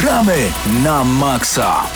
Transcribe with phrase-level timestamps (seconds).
[0.00, 1.88] Gramy na maksa!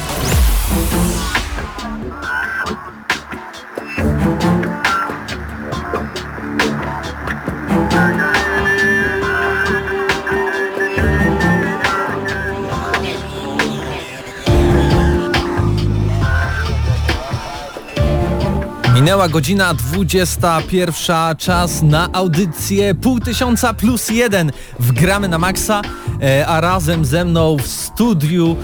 [19.03, 25.83] Minęła godzina 21, czas na audycję pół tysiąca plus jeden w Gramy na Maxa,
[26.23, 28.57] e, a razem ze mną w studiu,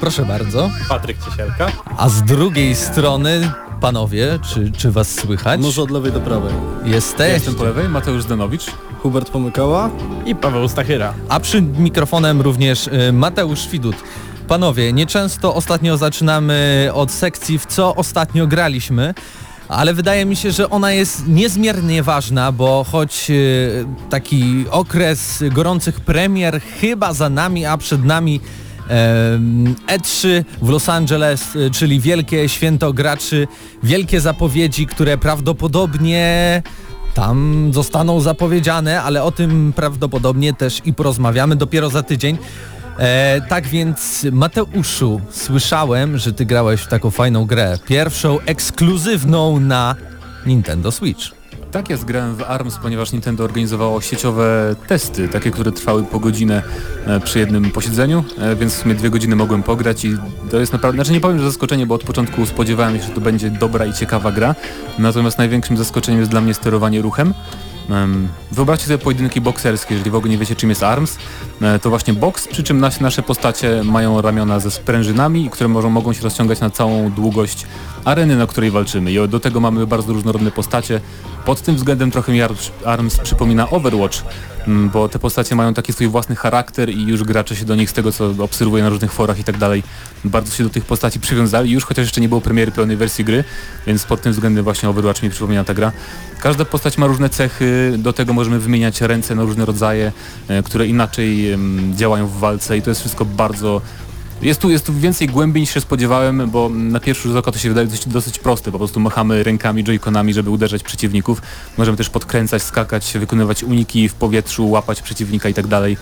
[0.00, 1.72] proszę bardzo, Patryk Ciesielka.
[1.98, 5.60] a z drugiej strony, panowie, czy, czy was słychać?
[5.60, 6.52] Może od lewej do prawej.
[6.84, 7.32] Jesteś.
[7.32, 8.66] Jestem po lewej, Mateusz Zdanowicz.
[9.02, 9.90] Hubert Pomykała.
[10.26, 11.14] I Paweł Stachyra.
[11.28, 13.96] A przy mikrofonem również e, Mateusz Widut.
[14.48, 19.14] Panowie, nieczęsto ostatnio zaczynamy od sekcji w co ostatnio graliśmy,
[19.72, 23.34] ale wydaje mi się, że ona jest niezmiernie ważna, bo choć e,
[24.10, 28.40] taki okres gorących premier chyba za nami, a przed nami
[28.88, 33.48] em, E3 w Los Angeles, e, czyli wielkie święto graczy,
[33.82, 36.62] wielkie zapowiedzi, które prawdopodobnie
[37.14, 42.38] tam zostaną zapowiedziane, ale o tym prawdopodobnie też i porozmawiamy dopiero za tydzień.
[42.98, 47.78] E, tak więc Mateuszu, słyszałem, że ty grałeś w taką fajną grę.
[47.86, 49.94] Pierwszą ekskluzywną na
[50.46, 51.42] Nintendo Switch.
[51.72, 56.62] Tak jest, grałem w ARMS, ponieważ Nintendo organizowało sieciowe testy, takie, które trwały po godzinę
[57.06, 60.16] e, przy jednym posiedzeniu, e, więc w sumie dwie godziny mogłem pograć i
[60.50, 63.20] to jest naprawdę, znaczy nie powiem, że zaskoczenie, bo od początku spodziewałem się, że to
[63.20, 64.54] będzie dobra i ciekawa gra,
[64.98, 67.34] natomiast największym zaskoczeniem jest dla mnie sterowanie ruchem.
[67.90, 71.18] Em, Wyobraźcie sobie pojedynki bokserskie, jeżeli w ogóle nie wiecie czym jest ARMS,
[71.82, 76.12] to właśnie boks, przy czym nas- nasze postacie mają ramiona ze sprężynami, które mogą, mogą
[76.12, 77.66] się rozciągać na całą długość
[78.04, 81.00] areny, na której walczymy i do tego mamy bardzo różnorodne postacie.
[81.44, 82.52] Pod tym względem trochę mi Ar-
[82.84, 84.18] ARMS przypomina Overwatch,
[84.66, 87.90] mm, bo te postacie mają taki swój własny charakter i już gracze się do nich
[87.90, 89.82] z tego co obserwuję na różnych forach i tak dalej,
[90.24, 93.44] bardzo się do tych postaci przywiązali już, chociaż jeszcze nie było premiery pełnej wersji gry,
[93.86, 95.92] więc pod tym względem właśnie Overwatch mi przypomina ta gra.
[96.40, 100.12] Każda postać ma różne cechy, do tego możemy wymieniać ręce na różne rodzaje,
[100.48, 101.51] e, które inaczej
[101.94, 103.80] działają w walce i to jest wszystko bardzo
[104.42, 107.58] jest tu, jest tu więcej głębi niż się spodziewałem, bo na pierwszy rzut oka to
[107.58, 108.72] się wydaje dosyć, dosyć proste.
[108.72, 111.42] Po prostu machamy rękami, joyconami, żeby uderzać przeciwników.
[111.78, 115.96] Możemy też podkręcać, skakać, wykonywać uniki w powietrzu, łapać przeciwnika i tak dalej.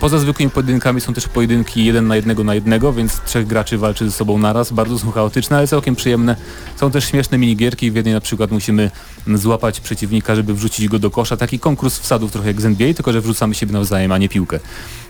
[0.00, 4.04] Poza zwykłymi pojedynkami są też pojedynki jeden na jednego na jednego, więc trzech graczy walczy
[4.04, 4.72] ze sobą naraz.
[4.72, 6.36] Bardzo są chaotyczne, ale całkiem przyjemne.
[6.76, 7.90] Są też śmieszne minigierki.
[7.90, 8.90] W jednej na przykład musimy
[9.26, 11.36] złapać przeciwnika, żeby wrzucić go do kosza.
[11.36, 14.60] Taki konkurs wsadów trochę jak z NBA, tylko że wrzucamy siebie nawzajem, a nie piłkę.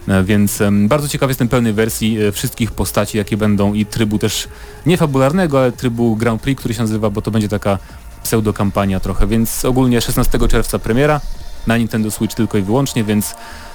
[0.08, 4.48] E, Więc bardzo ciekaw jestem pełnej wersji e, wszystkich postaci, jakie będą i trybu też
[4.86, 7.78] nie fabularnego, ale trybu Grand Prix, który się nazywa, bo to będzie taka
[8.22, 11.20] pseudokampania trochę, więc ogólnie 16 czerwca premiera
[11.66, 13.34] na Nintendo Switch tylko i wyłącznie, więc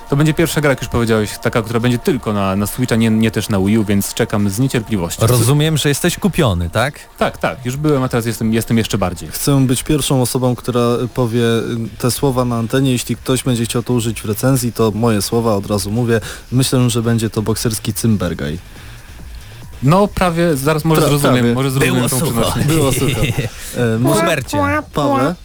[0.09, 3.09] to będzie pierwsza gra, jak już powiedziałeś, taka, która będzie tylko na, na Switcha, nie,
[3.09, 5.28] nie też na Wii U, więc czekam z niecierpliwością.
[5.28, 7.00] Rozumiem, że jesteś kupiony, tak?
[7.18, 9.29] Tak, tak, już byłem, a teraz jestem, jestem jeszcze bardziej.
[9.29, 10.81] Chcę być pierwszą osobą, która
[11.13, 11.44] powie
[11.97, 12.91] te słowa na antenie.
[12.91, 16.22] Jeśli ktoś będzie chciał to użyć w recenzji, to moje słowa od razu mówię.
[16.51, 18.59] Myślę, że będzie to bokserski Cymbergaj.
[19.83, 21.53] No prawie, zaraz może Pra- zrozumiem, prawie.
[21.53, 22.53] może zrozumiem Było tą sucho.
[22.75, 23.33] Było słuchaj.
[23.77, 24.57] E, Hubercie,
[24.93, 25.35] Pawle?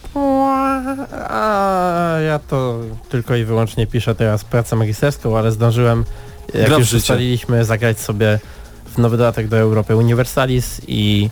[1.29, 2.79] A ja to
[3.09, 6.05] tylko i wyłącznie piszę teraz pracę magisterską, ale zdążyłem,
[6.53, 8.39] jak Gra już ustaliliśmy, zagrać sobie
[8.85, 11.29] w nowy dodatek do Europy Universalis i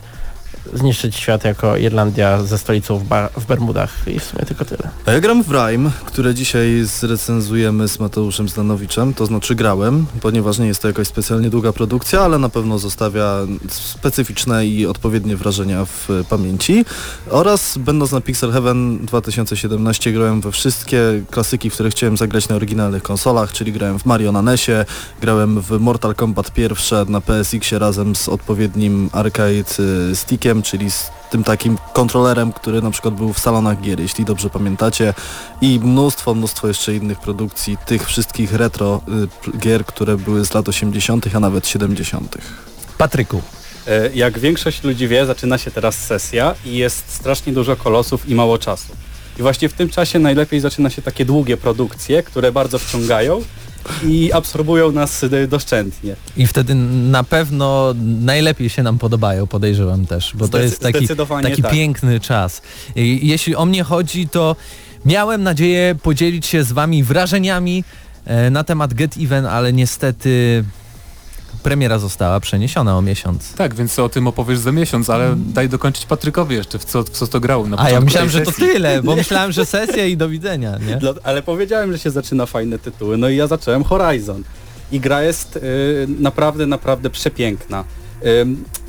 [0.74, 3.06] zniszczyć świat jako Irlandia ze stolicą w,
[3.42, 4.90] w Bermudach i w sumie tylko tyle.
[5.06, 10.60] A ja gram w Rime, które dzisiaj zrecenzujemy z Mateuszem Zdanowiczem, to znaczy grałem, ponieważ
[10.60, 13.36] nie jest to jakaś specjalnie długa produkcja, ale na pewno zostawia
[13.70, 16.86] specyficzne i odpowiednie wrażenia w pamięci.
[17.30, 21.02] Oraz będąc na Pixel Heaven 2017 grałem we wszystkie
[21.32, 24.86] klasyki, w które chciałem zagrać na oryginalnych konsolach, czyli grałem w Mario na NESie,
[25.22, 29.80] grałem w Mortal Kombat pierwsze na PSX-ie razem z odpowiednim arcade
[30.12, 30.16] y,
[30.52, 34.50] stickiem, czyli z tym takim kontrolerem, który na przykład był w salonach gier, jeśli dobrze
[34.50, 35.14] pamiętacie
[35.62, 39.02] i mnóstwo, mnóstwo jeszcze innych produkcji, tych wszystkich retro
[39.56, 42.38] y, gier, które były z lat 80., a nawet 70.
[42.98, 43.42] Patryku.
[43.88, 48.36] E, Jak większość ludzi wie, zaczyna się teraz sesja i jest strasznie dużo kolosów i
[48.36, 48.94] mało czasu.
[49.40, 53.42] I właśnie w tym czasie najlepiej zaczyna się takie długie produkcje, które bardzo wciągają
[54.04, 56.16] i absorbują nas y, doszczętnie.
[56.38, 61.08] I wtedy na pewno najlepiej się nam podobają, podejrzewam też, bo to jest taki,
[61.44, 61.72] taki tak.
[61.72, 62.62] piękny czas.
[62.96, 64.56] I jeśli o mnie chodzi, to
[65.06, 67.84] miałem nadzieję podzielić się z wami wrażeniami
[68.26, 70.64] e, na temat Get Even, ale niestety
[71.62, 73.54] premiera została przeniesiona o miesiąc.
[73.54, 77.10] Tak, więc o tym opowiesz za miesiąc, ale daj dokończyć Patrykowi jeszcze, w co, w
[77.10, 80.06] co to grał na A ja myślałem, tej że to tyle, bo myślałem, że sesja
[80.06, 80.98] i do widzenia, nie?
[80.98, 84.44] Dla, ale powiedziałem, że się zaczyna fajne tytuły, no i ja zacząłem Horizon.
[84.92, 85.62] I gra jest y,
[86.20, 87.84] naprawdę, naprawdę przepiękna.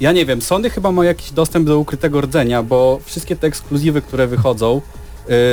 [0.01, 4.03] Ja nie wiem, Sony chyba ma jakiś dostęp do ukrytego rdzenia, bo wszystkie te ekskluzywy,
[4.03, 4.81] które wychodzą,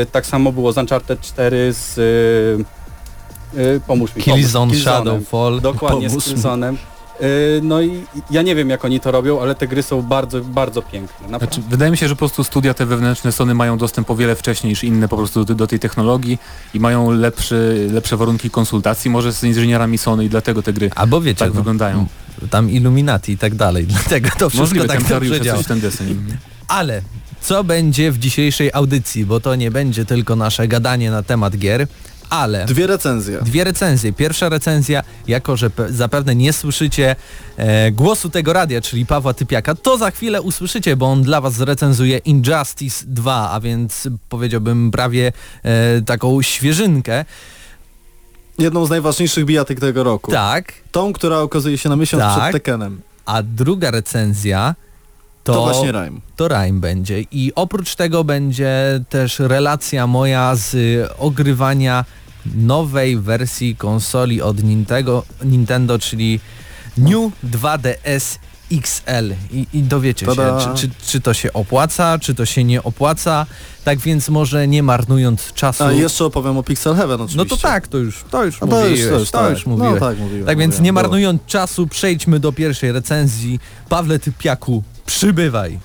[0.04, 1.98] y, tak samo było z Uncharted 4 z...
[1.98, 4.24] Y, y, pomóż mi.
[4.24, 4.81] Killzone, pomóż, Killzone'em.
[4.81, 5.62] Shadowfall.
[5.62, 6.36] Dokładnie, Pomóż z mi.
[6.36, 6.74] Killzone'em.
[6.74, 6.99] Y,
[7.62, 10.81] no i ja nie wiem jak oni to robią, ale te gry są bardzo, bardzo
[10.81, 11.27] piękne.
[11.27, 14.36] Znaczy, wydaje mi się, że po prostu studia te wewnętrzne Sony mają dostęp o wiele
[14.36, 16.38] wcześniej niż inne po prostu do, do tej technologii
[16.74, 21.21] i mają lepszy, lepsze warunki konsultacji może z inżynierami Sony i dlatego te gry Albo
[21.21, 22.06] wiecie, tak no, wyglądają.
[22.50, 25.63] tam Illuminati i tak dalej, dlatego to wszystko Możliwe, tak dobrze działa.
[25.63, 26.25] ten deseń.
[26.68, 27.01] Ale
[27.42, 31.88] co będzie w dzisiejszej audycji, bo to nie będzie tylko nasze gadanie na temat gier,
[32.30, 33.42] ale Dwie recenzje.
[33.42, 34.14] dwie recenzje.
[34.14, 37.16] Pierwsza recenzja, jako że pe- zapewne nie słyszycie
[37.58, 41.54] e, głosu tego radia, czyli Pawła Typiaka, to za chwilę usłyszycie, bo on dla was
[41.54, 45.31] zrecenzuje Injustice 2, a więc powiedziałbym prawie
[45.64, 47.26] e, taką świeżynkę.
[48.58, 50.32] Jedną z najważniejszych bijatyk tego roku.
[50.32, 52.40] Tak, Tą, która okazuje się na miesiąc Tak.
[52.40, 53.02] przed Tekkenem.
[53.25, 54.75] a druga recenzja
[55.54, 56.19] To, to, właśnie Rime.
[56.36, 57.22] to Rime będzie.
[57.31, 58.72] I oprócz tego będzie
[59.10, 62.06] też relacja moja z y, ogrywania
[62.56, 66.40] nowej wersji konsoli od Nintendo, Nintendo czyli
[66.98, 68.38] New 2DS
[68.72, 70.60] XL i, i dowiecie Tada.
[70.62, 73.46] się, czy, czy, czy to się opłaca, czy to się nie opłaca.
[73.84, 75.84] Tak więc może nie marnując czasu.
[75.84, 77.38] A jeszcze opowiem o Pixel Heaven oczywiście.
[77.38, 79.50] no to tak, to już, to już No to mówiłeś, już, to już, to tak.
[79.51, 79.94] już mówiłeś.
[80.01, 80.46] No tak, mówiłem.
[80.46, 80.84] Tak więc mówiłem.
[80.86, 81.04] nie Było.
[81.04, 83.60] marnując czasu, przejdźmy do pierwszej recenzji.
[83.90, 85.80] Pawle Typiaku, przybywaj.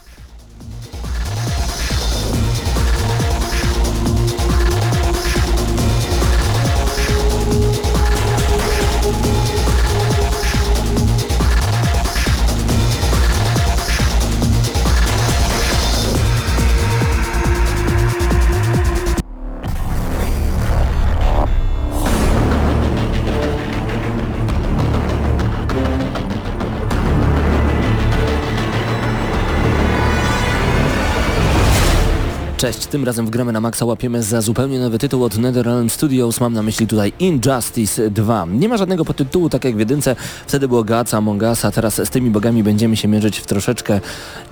[32.64, 36.40] Cześć, tym razem w gramy na Maxa łapiemy za zupełnie nowy tytuł od NetherRealm Studios,
[36.40, 38.46] mam na myśli tutaj Injustice 2.
[38.50, 40.16] Nie ma żadnego podtytułu, tak jak w jedynce,
[40.46, 44.00] wtedy było Gaca, Among Us, a teraz z tymi bogami będziemy się mierzyć w troszeczkę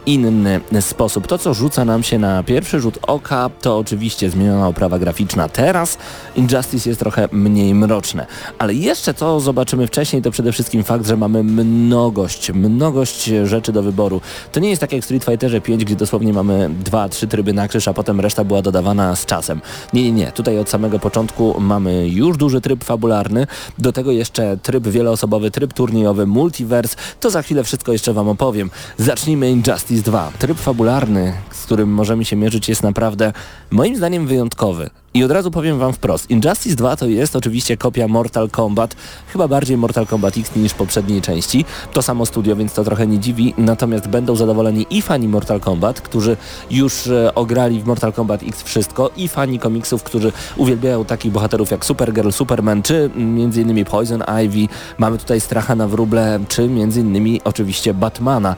[0.07, 1.27] inny sposób.
[1.27, 5.49] To, co rzuca nam się na pierwszy rzut oka, to oczywiście zmieniona oprawa graficzna.
[5.49, 5.99] Teraz
[6.37, 8.27] Injustice jest trochę mniej mroczne.
[8.59, 13.83] Ale jeszcze co zobaczymy wcześniej, to przede wszystkim fakt, że mamy mnogość, mnogość rzeczy do
[13.83, 14.21] wyboru.
[14.53, 17.53] To nie jest tak jak w Street Fighterze 5, gdzie dosłownie mamy dwa, trzy tryby
[17.53, 19.61] na krzyż, a potem reszta była dodawana z czasem.
[19.93, 20.33] Nie, nie, nie.
[20.33, 23.47] Tutaj od samego początku mamy już duży tryb fabularny,
[23.79, 26.97] do tego jeszcze tryb wieloosobowy, tryb turniejowy, multiverse.
[27.21, 28.71] To za chwilę wszystko jeszcze Wam opowiem.
[28.99, 30.33] Zacznijmy Injustice 2.
[30.39, 33.33] Tryb fabularny, z którym możemy się mierzyć jest naprawdę
[33.71, 34.91] moim zdaniem wyjątkowy.
[35.15, 36.31] I od razu powiem Wam wprost.
[36.31, 41.23] Injustice 2 to jest oczywiście kopia Mortal Kombat, chyba bardziej Mortal Kombat X niż poprzedniej
[41.23, 41.65] części.
[41.93, 43.55] To samo studio, więc to trochę nie dziwi.
[43.59, 46.37] Natomiast będą zadowoleni i fani Mortal Kombat, którzy
[46.71, 51.71] już e, ograli w Mortal Kombat X wszystko, i fani komiksów, którzy uwielbiają takich bohaterów
[51.71, 53.85] jak Supergirl, Superman, czy m.in.
[53.85, 54.69] Poison Ivy.
[54.99, 57.39] Mamy tutaj Stracha na wróble, czy m.in.
[57.45, 58.57] oczywiście Batmana.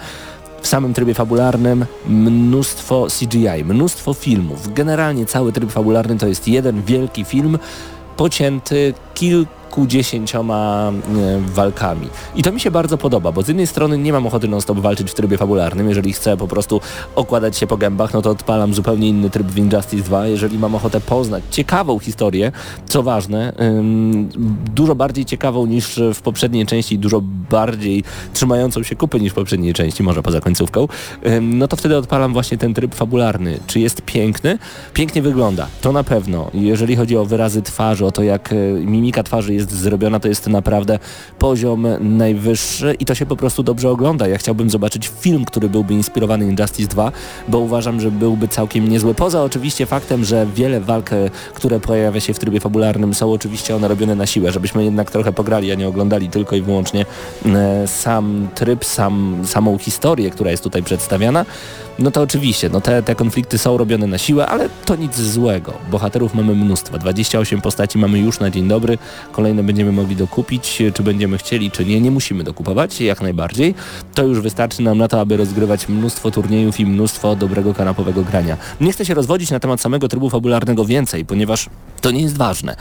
[0.64, 4.74] W samym trybie fabularnym mnóstwo CGI, mnóstwo filmów.
[4.74, 7.58] Generalnie cały tryb fabularny to jest jeden wielki film
[8.16, 8.94] pocięty
[9.74, 12.08] kilkudziesięcioma e, walkami.
[12.36, 15.10] I to mi się bardzo podoba, bo z jednej strony nie mam ochoty non-stop walczyć
[15.10, 15.88] w trybie fabularnym.
[15.88, 16.80] Jeżeli chcę po prostu
[17.14, 20.26] okładać się po gębach, no to odpalam zupełnie inny tryb w Injustice 2.
[20.26, 22.52] Jeżeli mam ochotę poznać ciekawą historię,
[22.86, 23.52] co ważne,
[24.74, 27.20] dużo bardziej ciekawą niż w poprzedniej części, dużo
[27.50, 30.88] bardziej trzymającą się kupy niż w poprzedniej części, może poza końcówką,
[31.40, 33.58] no to wtedy odpalam właśnie ten tryb fabularny.
[33.66, 34.58] Czy jest piękny?
[34.94, 36.50] Pięknie wygląda, to na pewno.
[36.54, 40.46] Jeżeli chodzi o wyrazy twarzy, o to jak e, mimika twarzy jest zrobiona, to jest
[40.46, 40.98] naprawdę
[41.38, 44.28] poziom najwyższy i to się po prostu dobrze ogląda.
[44.28, 47.12] Ja chciałbym zobaczyć film, który byłby inspirowany Injustice 2,
[47.48, 49.14] bo uważam, że byłby całkiem niezły.
[49.14, 53.76] Poza oczywiście faktem, że wiele walk, e, które pojawia się w trybie fabularnym są oczywiście
[53.76, 57.06] one robione na siłę, żebyśmy jednak trochę pograli, a nie oglądali tylko i wyłącznie
[57.46, 61.44] e, sam tryb, sam, samą historię, która jest tutaj przedstawiana.
[61.98, 65.72] No to oczywiście, no te, te konflikty są robione na siłę, ale to nic złego.
[65.90, 66.98] Bohaterów mamy mnóstwo.
[66.98, 68.98] 28 postaci mamy już na dzień dobry.
[69.44, 72.00] Kolejne będziemy mogli dokupić, czy będziemy chcieli, czy nie.
[72.00, 73.74] Nie musimy dokupować, jak najbardziej.
[74.14, 78.56] To już wystarczy nam na to, aby rozgrywać mnóstwo turniejów i mnóstwo dobrego kanapowego grania.
[78.80, 81.68] Nie chcę się rozwodzić na temat samego trybu fabularnego więcej, ponieważ
[82.00, 82.76] to nie jest ważne.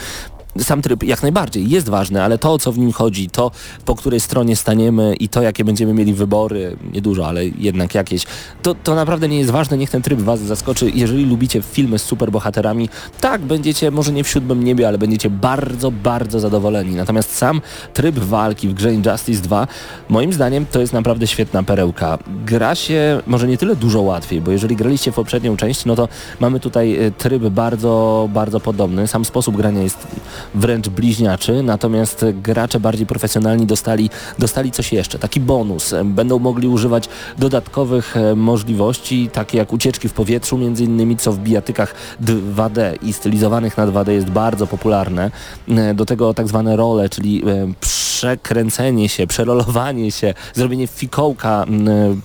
[0.60, 3.52] Sam tryb jak najbardziej jest ważny, ale to, co w nim chodzi, to
[3.86, 8.26] po której stronie staniemy i to, jakie będziemy mieli wybory, niedużo, ale jednak jakieś,
[8.62, 10.92] to, to naprawdę nie jest ważne, niech ten tryb was zaskoczy.
[10.96, 12.90] Jeżeli lubicie filmy z superbohaterami,
[13.22, 16.96] tak, będziecie może nie w siódmym niebie, ale będziecie bardzo, bardzo zadowoleni.
[16.96, 17.62] Natomiast sam
[17.94, 19.68] tryb walki w grze Injustice 2,
[20.10, 22.18] moim zdaniem, to jest naprawdę świetna perełka.
[22.46, 26.08] Gra się może nie tyle dużo łatwiej, bo jeżeli graliście w poprzednią część, no to
[26.40, 29.08] mamy tutaj e, tryb bardzo, bardzo podobny.
[29.08, 30.08] Sam sposób grania jest
[30.56, 34.10] wręcz bliźniaczy, natomiast gracze bardziej profesjonalni dostali,
[34.40, 35.96] dostali coś jeszcze, taki bonus.
[36.06, 41.40] Będą mogli używać dodatkowych e, możliwości, takie jak ucieczki w powietrzu między innymi, co w
[41.40, 45.32] bijatykach 2D i stylizowanych na 2D jest bardzo popularne.
[45.68, 51.66] E, do tego tak zwane role, czyli e, przekręcenie się, przerolowanie się, zrobienie fikołka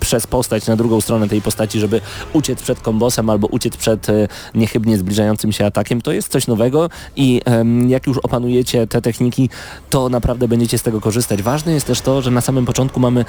[0.01, 2.01] przez postać na drugą stronę tej postaci, żeby
[2.33, 4.07] uciec przed kombosem albo uciec przed
[4.55, 6.01] niechybnie zbliżającym się atakiem.
[6.01, 7.41] To jest coś nowego i
[7.87, 9.51] jak już opanujecie te techniki,
[9.91, 11.43] to naprawdę będziecie z tego korzystać.
[11.43, 13.25] Ważne jest też to, że na samym początku mamy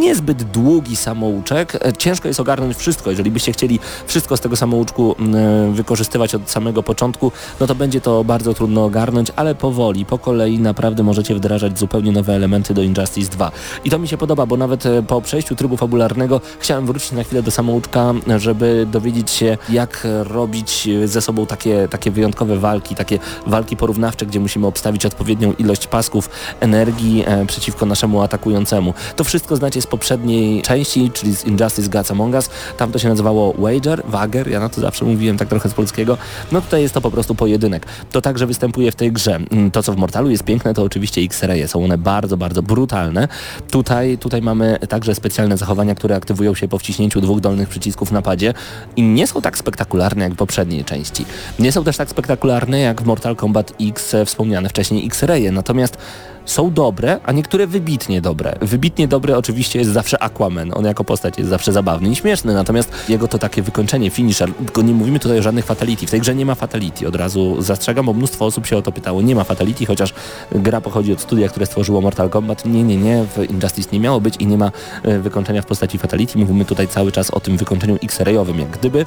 [0.00, 1.74] niezbyt długi samouczek.
[1.74, 3.10] E, ciężko jest ogarnąć wszystko.
[3.10, 8.00] Jeżeli byście chcieli wszystko z tego samouczku e, wykorzystywać od samego początku, no to będzie
[8.00, 12.82] to bardzo trudno ogarnąć, ale powoli, po kolei naprawdę możecie wdrażać zupełnie nowe elementy do
[12.82, 13.52] Injustice 2.
[13.84, 17.24] I to mi się podoba, bo nawet e, po przejściu trybu fabularnego chciałem wrócić na
[17.24, 23.18] chwilę do samouczka, żeby dowiedzieć się, jak robić ze sobą takie, takie wyjątkowe walki, takie
[23.46, 28.94] walki porównawcze, gdzie musimy obstawić odpowiednią ilość pasków energii e, przeciwko naszemu atakującemu.
[29.16, 32.50] To wszystko znacie z poprzedniej części, czyli z Injustice Gods Among Us.
[32.76, 36.18] Tam to się nazywało Wager, Wager, ja na to zawsze mówiłem tak trochę z polskiego.
[36.52, 37.86] No tutaj jest to po prostu pojedynek.
[38.12, 39.34] To także występuje w tej grze.
[39.34, 41.68] Mm, to, co w Mortalu jest piękne, to oczywiście X-raye.
[41.68, 43.28] Są one bardzo, bardzo brutalne.
[43.70, 48.12] Tutaj, tutaj mamy także specjalne zachowania, które aktywują się po wciśnięciu dwóch dolnych przycisków w
[48.12, 48.54] napadzie
[48.96, 51.24] i nie są tak spektakularne jak w poprzedniej części.
[51.58, 55.52] Nie są też tak spektakularne jak w Mortal Kombat X e, wspomniane wcześniej X-raye.
[55.52, 55.98] Natomiast
[56.46, 58.54] są dobre, a niektóre wybitnie dobre.
[58.60, 60.70] Wybitnie dobry oczywiście jest zawsze Aquaman.
[60.74, 64.82] On jako postać jest zawsze zabawny i śmieszny, natomiast jego to takie wykończenie, finisher, tylko
[64.82, 66.06] nie mówimy tutaj o żadnych fatality.
[66.06, 67.08] W tej grze nie ma fatality.
[67.08, 69.22] Od razu zastrzegam, bo mnóstwo osób się o to pytało.
[69.22, 70.14] Nie ma fatality, chociaż
[70.52, 72.64] gra pochodzi od studia, które stworzyło Mortal Kombat.
[72.64, 73.24] Nie, nie, nie.
[73.24, 74.70] W Injustice nie miało być i nie ma
[75.02, 76.38] e, wykończenia w postaci fatality.
[76.38, 79.06] Mówimy tutaj cały czas o tym wykończeniu X-rayowym, jak gdyby.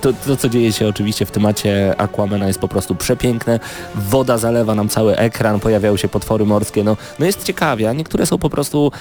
[0.00, 3.60] To, to, co dzieje się oczywiście w temacie Aquamana jest po prostu przepiękne.
[3.94, 6.84] Woda zalewa nam cały ekran, pojawiają się potwory morskie.
[6.84, 8.92] No, no jest ciekawie, a niektóre są po prostu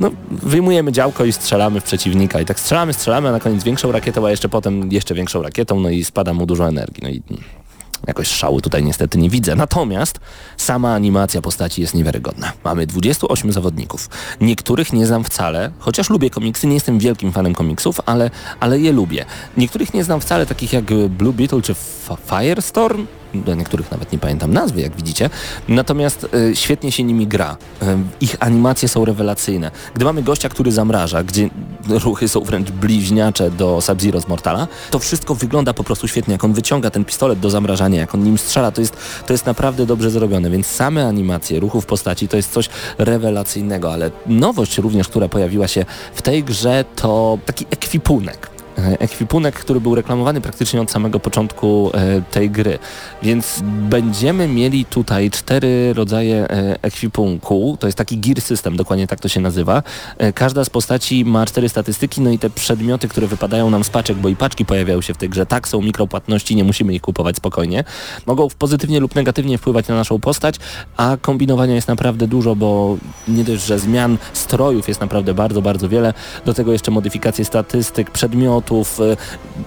[0.00, 3.92] no, wyjmujemy działko i strzelamy w przeciwnika i tak strzelamy, strzelamy, a na koniec większą
[3.92, 7.02] rakietą, a jeszcze potem jeszcze większą rakietą, no i spada mu dużo energii.
[7.02, 7.22] No i
[8.06, 9.56] Jakoś szału tutaj niestety nie widzę.
[9.56, 10.20] Natomiast
[10.56, 12.52] sama animacja postaci jest niewiarygodna.
[12.64, 14.08] Mamy 28 zawodników.
[14.40, 18.92] Niektórych nie znam wcale, chociaż lubię komiksy, nie jestem wielkim fanem komiksów, ale, ale je
[18.92, 19.24] lubię.
[19.56, 21.74] Niektórych nie znam wcale, takich jak Blue Beetle czy
[22.30, 25.30] Firestorm, do niektórych nawet nie pamiętam nazwy, jak widzicie.
[25.68, 27.56] Natomiast y, świetnie się nimi gra.
[27.82, 27.86] Y,
[28.20, 29.70] ich animacje są rewelacyjne.
[29.94, 31.50] Gdy mamy gościa, który zamraża, gdzie
[31.88, 36.32] ruchy są wręcz bliźniacze do Sub-Zero z Mortala, to wszystko wygląda po prostu świetnie.
[36.32, 38.96] Jak on wyciąga ten pistolet do zamrażania, jak on nim strzela, to jest,
[39.26, 40.50] to jest naprawdę dobrze zrobione.
[40.50, 42.68] Więc same animacje ruchów postaci to jest coś
[42.98, 45.84] rewelacyjnego, ale nowość również, która pojawiła się
[46.14, 48.59] w tej grze, to taki ekwipunek
[48.98, 52.78] ekwipunek, który był reklamowany praktycznie od samego początku e, tej gry.
[53.22, 57.76] Więc będziemy mieli tutaj cztery rodzaje e, ekwipunku.
[57.80, 59.82] To jest taki gear system, dokładnie tak to się nazywa.
[60.18, 63.90] E, każda z postaci ma cztery statystyki, no i te przedmioty, które wypadają nam z
[63.90, 67.02] paczek, bo i paczki pojawiają się w tej grze, tak są mikropłatności, nie musimy ich
[67.02, 67.84] kupować spokojnie.
[68.26, 70.54] Mogą pozytywnie lub negatywnie wpływać na naszą postać,
[70.96, 72.96] a kombinowania jest naprawdę dużo, bo
[73.28, 76.14] nie dość, że zmian strojów jest naprawdę bardzo, bardzo wiele.
[76.44, 79.16] Do tego jeszcze modyfikacje statystyk, przedmiotów, E,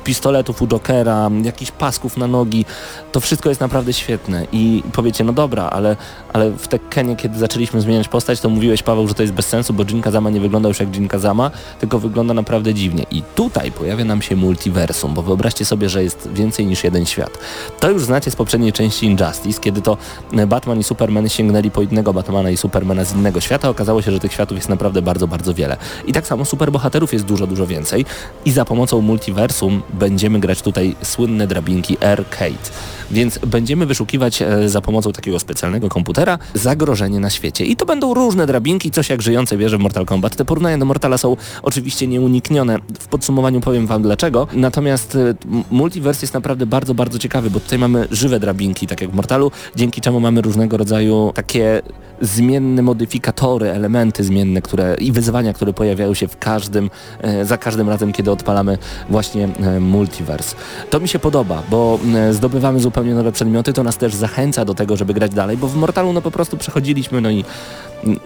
[0.04, 2.66] pistoletów u Jokera, jakichś pasków na nogi.
[3.12, 5.96] To wszystko jest naprawdę świetne i powiecie, no dobra, ale,
[6.34, 9.74] ale w Tekkenie, kiedy zaczęliśmy zmieniać postać, to mówiłeś Paweł, że to jest bez sensu,
[9.74, 13.06] bo Jin Kazama nie wygląda już jak Jin Kazama, tylko wygląda naprawdę dziwnie.
[13.12, 17.38] I tutaj pojawia nam się multiversum, bo wyobraźcie sobie, że jest więcej niż jeden świat.
[17.80, 19.98] To już znacie z poprzedniej części Injustice, kiedy to
[20.48, 23.70] Batman i Superman sięgnęli po innego Batmana i Supermana z innego świata.
[23.70, 25.78] Okazało się, że tych światów jest naprawdę bardzo, bardzo wiele.
[26.06, 28.06] I tak samo superbohaterów jest dużo, dużo więcej
[28.46, 32.70] i za pomocą pomocą multiversum będziemy grać tutaj słynne drabinki Arcade.
[33.14, 37.66] Więc będziemy wyszukiwać e, za pomocą takiego specjalnego komputera zagrożenie na świecie.
[37.66, 40.36] I to będą różne drabinki, coś jak żyjące wieże w Mortal Kombat.
[40.36, 42.80] Te porównania do Mortala są oczywiście nieuniknione.
[43.00, 44.48] W podsumowaniu powiem wam dlaczego.
[44.54, 45.36] Natomiast e,
[45.72, 49.52] multiverse jest naprawdę bardzo, bardzo ciekawy, bo tutaj mamy żywe drabinki, tak jak w Mortalu,
[49.76, 51.82] dzięki czemu mamy różnego rodzaju takie
[52.22, 56.90] zmienne modyfikatory, elementy zmienne które, i wyzwania, które pojawiają się w każdym,
[57.22, 58.78] e, za każdym razem, kiedy odpalamy
[59.10, 60.56] właśnie multiverse.
[60.90, 62.00] To mi się podoba, bo
[62.32, 65.76] zdobywamy zupełnie nowe przedmioty, to nas też zachęca do tego, żeby grać dalej, bo w
[65.76, 67.46] Mortalu no po prostu przechodziliśmy, no i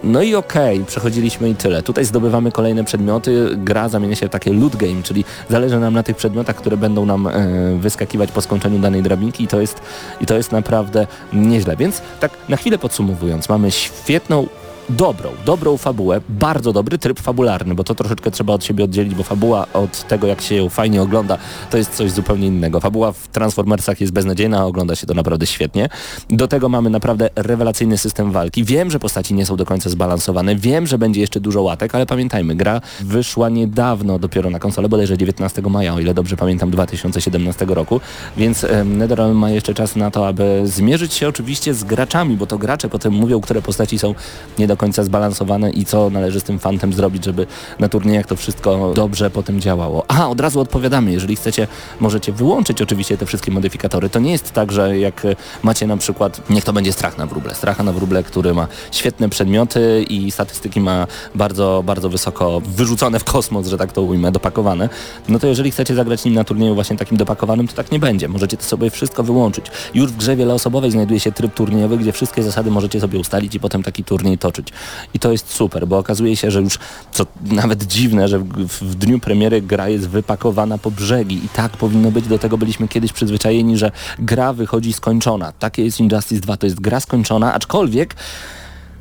[0.03, 1.83] no i okej, okay, przechodziliśmy i tyle.
[1.83, 6.03] Tutaj zdobywamy kolejne przedmioty, gra zamienia się w takie loot game, czyli zależy nam na
[6.03, 7.31] tych przedmiotach, które będą nam e,
[7.79, 9.81] wyskakiwać po skończeniu danej drabinki i to jest,
[10.21, 11.75] i to jest naprawdę nieźle.
[11.77, 14.47] Więc tak na chwilę podsumowując, mamy świetną
[14.89, 19.23] dobrą, dobrą fabułę, bardzo dobry tryb fabularny, bo to troszeczkę trzeba od siebie oddzielić, bo
[19.23, 21.37] fabuła od tego, jak się ją fajnie ogląda,
[21.69, 22.79] to jest coś zupełnie innego.
[22.79, 25.89] Fabuła w Transformersach jest beznadziejna, ogląda się to naprawdę świetnie.
[26.29, 28.63] Do tego mamy naprawdę rewelacyjny system walki.
[28.63, 32.05] Wiem, że postaci nie są do końca zbalansowane, wiem, że będzie jeszcze dużo łatek, ale
[32.05, 37.65] pamiętajmy, gra wyszła niedawno dopiero na konsolę, bodajże 19 maja, o ile dobrze pamiętam, 2017
[37.65, 38.01] roku,
[38.37, 42.57] więc NetherRealm ma jeszcze czas na to, aby zmierzyć się oczywiście z graczami, bo to
[42.57, 44.15] gracze potem mówią, które postaci są
[44.59, 47.47] nie do końca zbalansowane i co należy z tym fantem zrobić, żeby
[47.79, 50.05] na turniejach to wszystko dobrze potem działało.
[50.07, 51.67] Aha, od razu odpowiadamy, jeżeli chcecie,
[51.99, 54.09] możecie wyłączyć oczywiście te wszystkie modyfikatory.
[54.09, 55.21] To nie jest tak, że jak
[55.63, 59.29] macie na przykład, niech to będzie strach na wróble, stracha na wróble, który ma świetne
[59.29, 64.89] przedmioty i statystyki ma bardzo, bardzo wysoko wyrzucone w kosmos, że tak to ujmę, dopakowane,
[65.29, 68.27] no to jeżeli chcecie zagrać nim na turnieju właśnie takim dopakowanym, to tak nie będzie.
[68.27, 69.65] Możecie to sobie wszystko wyłączyć.
[69.93, 73.59] Już w grze wieloosobowej znajduje się tryb turniejowy, gdzie wszystkie zasady możecie sobie ustalić i
[73.59, 74.66] potem taki turniej toczyć.
[75.13, 76.79] I to jest super, bo okazuje się, że już,
[77.11, 81.71] co nawet dziwne, że w, w dniu premiery gra jest wypakowana po brzegi i tak
[81.71, 82.27] powinno być.
[82.27, 85.51] Do tego byliśmy kiedyś przyzwyczajeni, że gra wychodzi skończona.
[85.51, 88.15] Takie jest Injustice 2, to jest gra skończona, aczkolwiek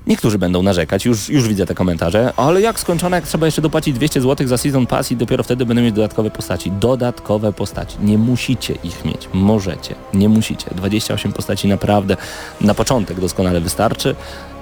[0.06, 3.94] Niektórzy będą narzekać, już, już widzę te komentarze, ale jak skończona, jak trzeba jeszcze dopłacić
[3.94, 6.70] 200 zł za Season Pass i dopiero wtedy będą mieć dodatkowe postaci.
[6.70, 7.96] Dodatkowe postaci.
[8.00, 9.28] Nie musicie ich mieć.
[9.32, 9.94] Możecie.
[10.14, 10.70] Nie musicie.
[10.74, 12.16] 28 postaci naprawdę
[12.60, 14.14] na początek doskonale wystarczy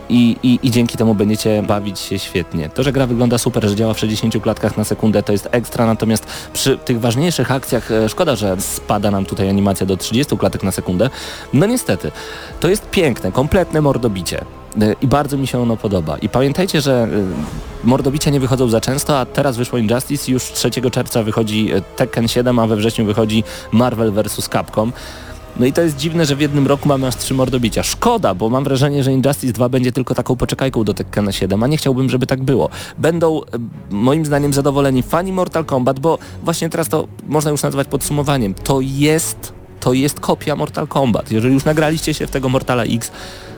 [0.08, 2.68] i, i, i dzięki temu będziecie bawić się świetnie.
[2.68, 5.86] To, że gra wygląda super, że działa w 60 klatkach na sekundę, to jest ekstra,
[5.86, 10.62] natomiast przy tych ważniejszych akcjach e, szkoda, że spada nam tutaj animacja do 30 klatek
[10.62, 11.10] na sekundę.
[11.52, 12.12] No niestety,
[12.60, 14.44] to jest piękne, kompletne mordobicie.
[14.80, 16.18] E, I bardzo mi się ono podoba.
[16.18, 20.70] I pamiętajcie, że e, mordobicia nie wychodzą za często, a teraz wyszło Injustice, już 3
[20.70, 24.48] czerwca wychodzi Tekken 7, a we wrześniu wychodzi Marvel vs.
[24.48, 24.92] Capcom.
[25.56, 27.82] No i to jest dziwne, że w jednym roku mamy aż trzy mordobicia.
[27.82, 31.66] Szkoda, bo mam wrażenie, że Injustice 2 będzie tylko taką poczekajką do Tekkena 7, a
[31.66, 32.68] nie chciałbym, żeby tak było.
[32.98, 33.44] Będą e,
[33.90, 38.54] moim zdaniem zadowoleni fani Mortal Kombat, bo właśnie teraz to można już nazwać podsumowaniem.
[38.54, 41.30] To jest, to jest kopia Mortal Kombat.
[41.30, 43.10] Jeżeli już nagraliście się w tego Mortala X,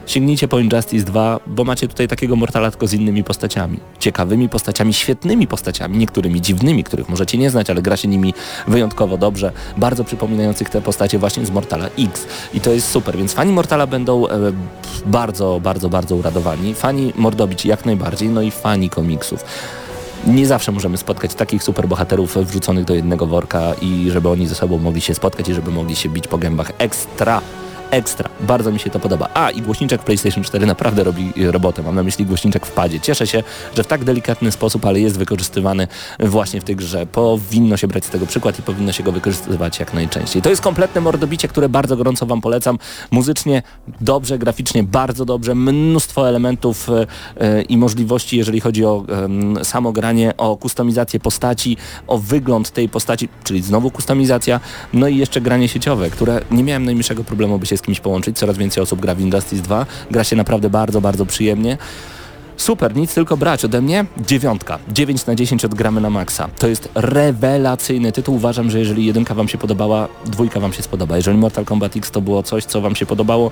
[0.07, 3.81] sięgnijcie po Injustice 2, bo macie tutaj takiego Mortala tylko z innymi postaciami.
[3.99, 8.35] Ciekawymi postaciami, świetnymi postaciami, niektórymi dziwnymi, których możecie nie znać, ale gra się nimi
[8.69, 12.27] wyjątkowo dobrze, bardzo przypominających te postacie właśnie z Mortala X.
[12.55, 14.53] I to jest super, więc fani Mortala będą e,
[15.07, 16.75] bardzo, bardzo, bardzo uradowani.
[16.75, 19.45] Fani Mordobić jak najbardziej, no i fani komiksów
[20.27, 24.79] nie zawsze możemy spotkać takich superbohaterów wrzuconych do jednego worka i żeby oni ze sobą
[24.79, 27.41] mogli się spotkać i żeby mogli się bić po gębach ekstra
[27.91, 28.29] ekstra.
[28.41, 29.29] Bardzo mi się to podoba.
[29.35, 31.83] A i głośniczek PlayStation 4 naprawdę robi robotę.
[31.83, 33.01] Mam na myśli głośniczek w padzie.
[33.01, 33.43] Cieszę się,
[33.77, 35.89] że w tak delikatny sposób, ale jest wykorzystywany
[36.21, 37.07] właśnie w tej grze.
[37.07, 40.43] Powinno się brać z tego przykład i powinno się go wykorzystywać jak najczęściej.
[40.43, 42.79] To jest kompletne mordobicie, które bardzo gorąco Wam polecam.
[43.11, 43.63] Muzycznie
[44.01, 45.55] dobrze, graficznie bardzo dobrze.
[45.55, 46.89] Mnóstwo elementów
[47.37, 49.05] e, i możliwości, jeżeli chodzi o
[49.59, 54.61] e, samo granie, o kustomizację postaci, o wygląd tej postaci, czyli znowu kustomizacja,
[54.93, 58.39] no i jeszcze granie sieciowe, które nie miałem najmniejszego problemu, by się z kimś połączyć.
[58.39, 59.87] Coraz więcej osób gra w Injustice 2.
[60.11, 61.79] Gra się naprawdę bardzo, bardzo przyjemnie.
[62.57, 64.05] Super, nic tylko brać ode mnie.
[64.19, 64.79] Dziewiątka.
[64.89, 66.49] 9 na 10 odgramy na maksa.
[66.59, 68.35] To jest rewelacyjny tytuł.
[68.35, 71.17] Uważam, że jeżeli jedynka wam się podobała, dwójka wam się spodoba.
[71.17, 73.51] Jeżeli Mortal Kombat X to było coś, co wam się podobało,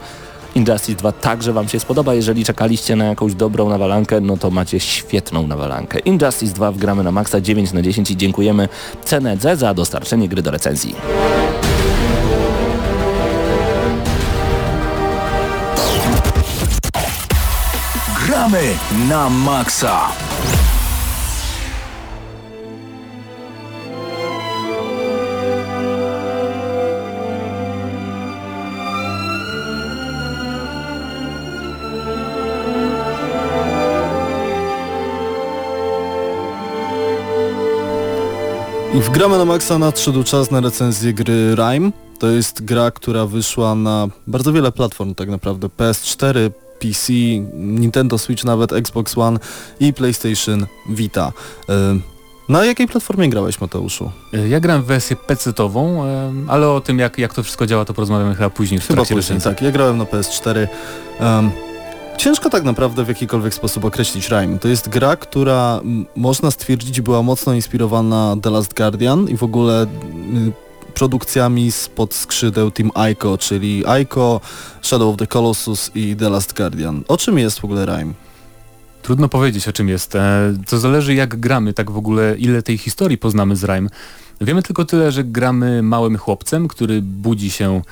[0.55, 2.15] Injustice 2 także wam się spodoba.
[2.15, 5.99] Jeżeli czekaliście na jakąś dobrą nawalankę, no to macie świetną nawalankę.
[5.99, 8.69] Injustice 2 wgramy na maksa 9 na 10 i dziękujemy
[9.05, 10.95] CNC za dostarczenie gry do recenzji.
[18.45, 18.77] Gramy
[19.09, 20.13] na maksa!
[38.95, 41.91] W Gramy na Maxa nadszedł czas na recenzję gry Rime.
[42.19, 45.69] To jest gra, która wyszła na bardzo wiele platform tak naprawdę.
[45.69, 46.51] PS4,
[46.85, 47.13] PC,
[47.55, 49.39] Nintendo Switch, nawet Xbox One
[49.81, 51.33] i PlayStation Vita.
[51.69, 51.73] E,
[52.49, 54.11] na jakiej platformie grałeś, Mateuszu?
[54.33, 57.85] E, ja grałem w wersję PC-ową, e, ale o tym, jak, jak to wszystko działa,
[57.85, 59.63] to porozmawiamy chyba później w Chyba później, tak.
[59.63, 60.67] Ja grałem na PS4.
[61.21, 61.51] Um,
[62.17, 64.59] Ciężko tak naprawdę w jakikolwiek sposób określić Rime.
[64.59, 65.81] To jest gra, która
[66.17, 69.87] można stwierdzić była mocno inspirowana The Last Guardian i w ogóle y,
[70.95, 74.41] produkcjami spod skrzydeł Team Ico, czyli Ico,
[74.83, 77.05] Shadow of the Colossus i The Last Guardian.
[77.09, 78.13] O czym jest w ogóle Rime?
[79.03, 80.15] Trudno powiedzieć o czym jest.
[80.15, 83.89] E, To zależy jak gramy, tak w ogóle ile tej historii poznamy z Rime.
[84.41, 87.83] Wiemy tylko tyle, że gramy małym chłopcem, który budzi się,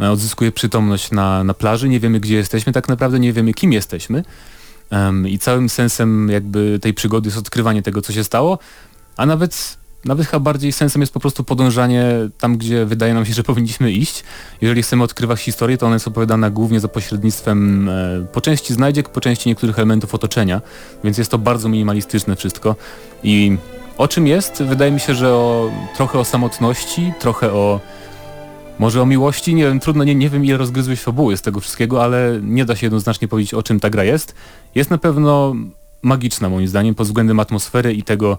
[0.00, 3.72] e, odzyskuje przytomność na, na plaży, nie wiemy gdzie jesteśmy, tak naprawdę nie wiemy kim
[3.72, 4.24] jesteśmy.
[5.28, 8.58] I całym sensem jakby tej przygody jest odkrywanie tego, co się stało,
[9.16, 12.04] a nawet, nawet chyba bardziej sensem jest po prostu podążanie
[12.38, 14.24] tam, gdzie wydaje nam się, że powinniśmy iść.
[14.60, 19.08] Jeżeli chcemy odkrywać historię, to ona jest opowiadana głównie za pośrednictwem e, po części znajdziek,
[19.08, 20.60] po części niektórych elementów otoczenia,
[21.04, 22.76] więc jest to bardzo minimalistyczne wszystko.
[23.24, 23.56] I
[23.98, 24.62] o czym jest?
[24.62, 27.80] Wydaje mi się, że o, trochę o samotności, trochę o
[28.78, 32.04] może o miłości, nie wiem, trudno, nie, nie wiem ile rozgryzłeś fabuły z tego wszystkiego,
[32.04, 34.34] ale nie da się jednoznacznie powiedzieć o czym ta gra jest.
[34.74, 35.54] Jest na pewno
[36.02, 38.38] magiczna moim zdaniem pod względem atmosfery i tego,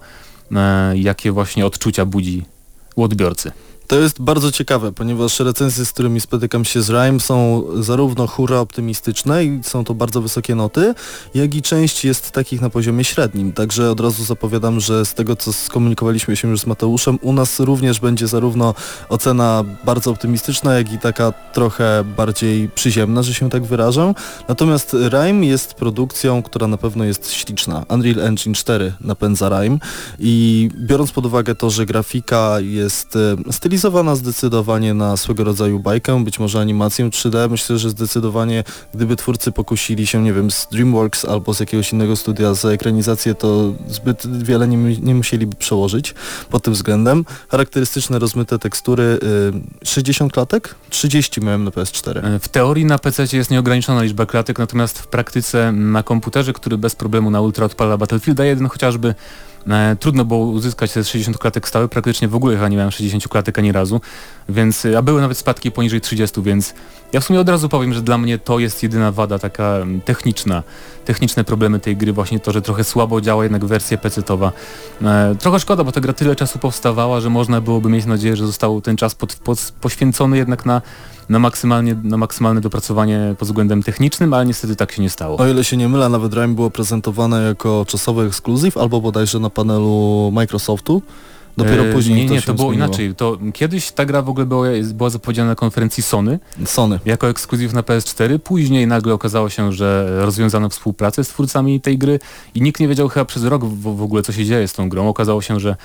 [0.94, 2.44] jakie właśnie odczucia budzi
[2.96, 3.52] u odbiorcy.
[3.94, 8.60] To jest bardzo ciekawe, ponieważ recenzje, z którymi spotykam się z Rime są zarówno hura
[8.60, 10.94] optymistyczne i są to bardzo wysokie noty,
[11.34, 13.52] jak i część jest takich na poziomie średnim.
[13.52, 17.60] Także od razu zapowiadam, że z tego co skomunikowaliśmy się już z Mateuszem, u nas
[17.60, 18.74] również będzie zarówno
[19.08, 24.14] ocena bardzo optymistyczna, jak i taka trochę bardziej przyziemna, że się tak wyrażę.
[24.48, 27.84] Natomiast Rime jest produkcją, która na pewno jest śliczna.
[27.88, 29.78] Unreal Engine 4 napędza Rime
[30.18, 33.52] i biorąc pod uwagę to, że grafika jest e,
[33.84, 39.52] stylizowana zdecydowanie na swego rodzaju bajkę, być może animację 3D, myślę, że zdecydowanie gdyby twórcy
[39.52, 44.42] pokusili się, nie wiem, z DreamWorks albo z jakiegoś innego studia za ekranizację, to zbyt
[44.44, 46.14] wiele nie, nie musieliby przełożyć
[46.50, 47.24] pod tym względem.
[47.48, 49.18] Charakterystyczne rozmyte tekstury,
[49.82, 50.74] y, 60 klatek?
[50.90, 52.24] 30 miałem na PS4.
[52.24, 56.78] E, W teorii na PC jest nieograniczona liczba klatek, natomiast w praktyce na komputerze, który
[56.78, 59.14] bez problemu na ultra odpala Battlefield 1 chociażby,
[60.00, 63.58] trudno było uzyskać te 60 klatek stałe, praktycznie w ogóle chyba nie miałem 60 klatek
[63.58, 64.00] ani razu,
[64.48, 66.74] więc, e, a były nawet spadki poniżej 30, więc
[67.12, 70.00] ja w sumie od razu powiem, że dla mnie to jest jedyna wada taka mm,
[70.00, 70.62] techniczna,
[71.04, 74.52] techniczne problemy tej gry, właśnie to, że trochę słabo działa jednak wersja PC-towa.
[75.02, 78.46] E, trochę szkoda, bo ta gra tyle czasu powstawała, że można byłoby mieć nadzieję, że
[78.46, 80.82] został ten czas pod, pod, poświęcony jednak na,
[81.28, 85.38] na, maksymalnie, na maksymalne dopracowanie pod względem technicznym, ale niestety tak się nie stało.
[85.38, 89.50] O ile się nie mylę, nawet Rime było prezentowane jako czasowy ekskluzyw, albo bodajże na
[89.50, 91.02] panelu Microsoftu.
[91.56, 92.86] Dopiero E, później Nie, nie, się to było zmieniło.
[92.88, 93.14] inaczej.
[93.14, 97.00] To kiedyś ta gra w ogóle była, była zapowiedziana na konferencji Sony Sony.
[97.04, 98.38] jako ekskluzyw na PS4.
[98.38, 102.18] Później nagle okazało się, że rozwiązano współpracę z twórcami tej gry
[102.54, 104.88] i nikt nie wiedział chyba przez rok w, w ogóle co się dzieje z tą
[104.88, 105.08] grą.
[105.08, 105.76] Okazało się, że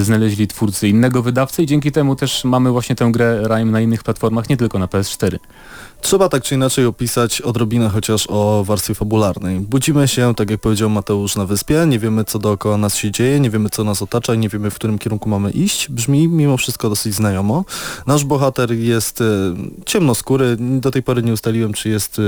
[0.00, 4.02] znaleźli twórcy innego wydawcy i dzięki temu też mamy właśnie tę grę Rime na innych
[4.04, 5.38] platformach, nie tylko na PS4.
[6.00, 9.60] Trzeba tak czy inaczej opisać odrobinę chociaż o warstwie fabularnej.
[9.60, 13.40] Budzimy się, tak jak powiedział Mateusz, na wyspie, nie wiemy co dookoła nas się dzieje,
[13.40, 15.88] nie wiemy co nas otacza i nie wiemy w którym kierunku mamy iść.
[15.88, 17.64] Brzmi mimo wszystko dosyć znajomo.
[18.06, 19.24] Nasz bohater jest e,
[19.86, 22.22] ciemnoskóry, do tej pory nie ustaliłem czy jest e,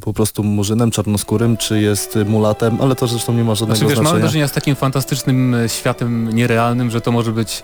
[0.00, 3.88] po prostu murzynem czarnoskórym, czy jest e, mulatem, ale to zresztą nie ma żadnego Znaczy
[3.90, 4.26] wiesz, mamy znaczenia.
[4.26, 7.62] do czynienia z takim fantastycznym światem nierealnym, że to może być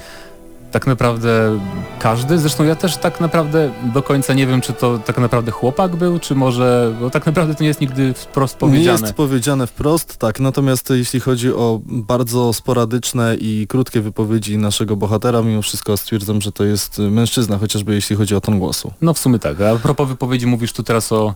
[0.73, 1.59] tak naprawdę
[1.99, 2.39] każdy.
[2.39, 6.19] Zresztą ja też tak naprawdę do końca nie wiem, czy to tak naprawdę chłopak był,
[6.19, 9.01] czy może, bo tak naprawdę to nie jest nigdy wprost Nie powiedziane.
[9.01, 15.43] jest powiedziane wprost, tak, natomiast jeśli chodzi o bardzo sporadyczne i krótkie wypowiedzi naszego bohatera,
[15.43, 18.93] mimo wszystko stwierdzam, że to jest mężczyzna, chociażby jeśli chodzi o ton głosu.
[19.01, 19.61] No w sumie tak.
[19.61, 21.35] A propos wypowiedzi mówisz tu teraz o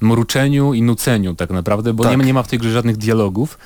[0.00, 2.18] mruczeniu i nuceniu tak naprawdę, bo Tak.
[2.18, 3.58] nie, nie ma w tej grze żadnych dialogów.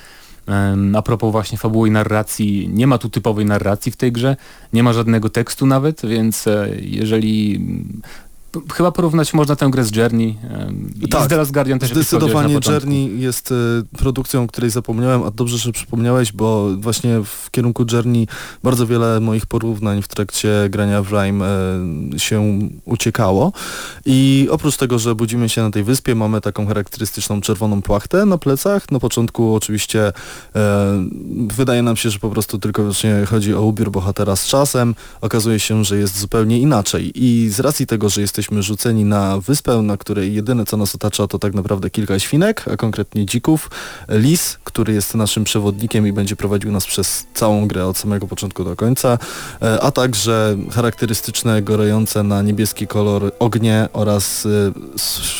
[0.95, 4.35] A propos właśnie fabuły i narracji, nie ma tu typowej narracji w tej grze,
[4.73, 7.65] nie ma żadnego tekstu nawet, więc e, jeżeli...
[8.73, 10.37] Chyba porównać można tę grę z Journey
[11.01, 12.59] i Tak, z The Last Guardian też Zdecydowanie.
[12.67, 13.55] Journey jest y,
[13.97, 18.27] produkcją, o której zapomniałem, a dobrze, że przypomniałeś, bo właśnie w kierunku Journey
[18.63, 21.45] bardzo wiele moich porównań w trakcie grania w Rime
[22.15, 23.51] y, się uciekało.
[24.05, 28.37] I oprócz tego, że budzimy się na tej wyspie, mamy taką charakterystyczną czerwoną płachtę na
[28.37, 28.91] plecach.
[28.91, 30.13] Na początku oczywiście
[30.55, 31.07] e,
[31.47, 34.95] wydaje nam się, że po prostu tylko i wyłącznie chodzi o ubiór bohatera z czasem.
[35.21, 37.11] Okazuje się, że jest zupełnie inaczej.
[37.15, 41.27] I z racji tego, że jesteśmy rzuceni na wyspę, na której jedyne co nas otacza
[41.27, 43.69] to tak naprawdę kilka świnek, a konkretnie dzików,
[44.09, 48.63] lis, który jest naszym przewodnikiem i będzie prowadził nas przez całą grę od samego początku
[48.63, 49.17] do końca,
[49.61, 54.49] e, a także charakterystyczne, gorejące na niebieski kolor ognie oraz e,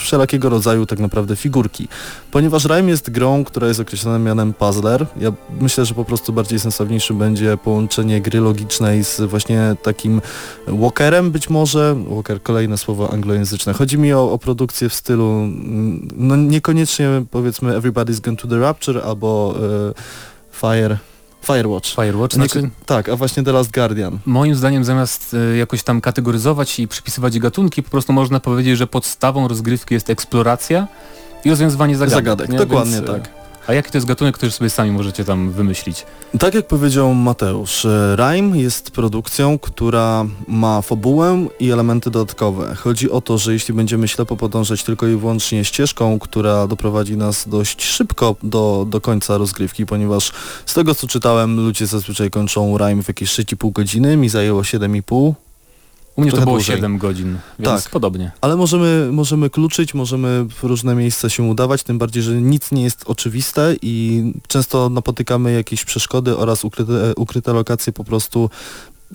[0.03, 1.87] wszelakiego rodzaju tak naprawdę figurki.
[2.31, 6.59] Ponieważ Rime jest grą, która jest określona mianem puzzler, ja myślę, że po prostu bardziej
[6.59, 10.21] sensowniejsze będzie połączenie gry logicznej z właśnie takim
[10.67, 11.95] walkerem być może.
[12.09, 13.73] Walker, kolejne słowo anglojęzyczne.
[13.73, 18.59] Chodzi mi o, o produkcję w stylu, mm, no niekoniecznie powiedzmy Everybody's Gone to the
[18.59, 19.55] Rapture albo
[19.89, 19.93] e,
[20.59, 20.97] Fire,
[21.43, 21.95] Firewatch.
[21.95, 24.19] Firewatch, Nieko- znaczy tak, a właśnie The Last Guardian.
[24.25, 28.87] moim zdaniem zamiast e, jakoś tam kategoryzować i przypisywać gatunki, po prostu można powiedzieć, że
[28.87, 30.87] podstawą rozgrywki jest eksploracja
[31.45, 32.15] i rozwiązywanie zagadek.
[32.15, 32.57] Zagadek, nie?
[32.57, 33.41] dokładnie Więc, e, tak.
[33.67, 36.05] A jaki to jest gatunek, który sobie sami możecie tam wymyślić?
[36.39, 42.75] Tak jak powiedział Mateusz, e, Rime jest produkcją, która ma fabułę i elementy dodatkowe.
[42.75, 47.49] Chodzi o to, że jeśli będziemy ślepo podążać tylko i wyłącznie ścieżką, która doprowadzi nas
[47.49, 50.31] dość szybko do, do końca rozgrywki, ponieważ
[50.65, 55.33] z tego co czytałem, ludzie zazwyczaj kończą Rime w jakieś 6,5 godziny, mi zajęło 7,5,
[56.15, 56.75] U mnie to było dłużej.
[56.75, 57.91] 7 godzin, więc Tak.
[57.91, 58.31] podobnie.
[58.41, 62.83] ale możemy, możemy kluczyć, możemy w różne miejsca się udawać, tym bardziej, że nic nie
[62.83, 68.49] jest oczywiste i często napotykamy jakieś przeszkody oraz ukryte, ukryte lokacje po prostu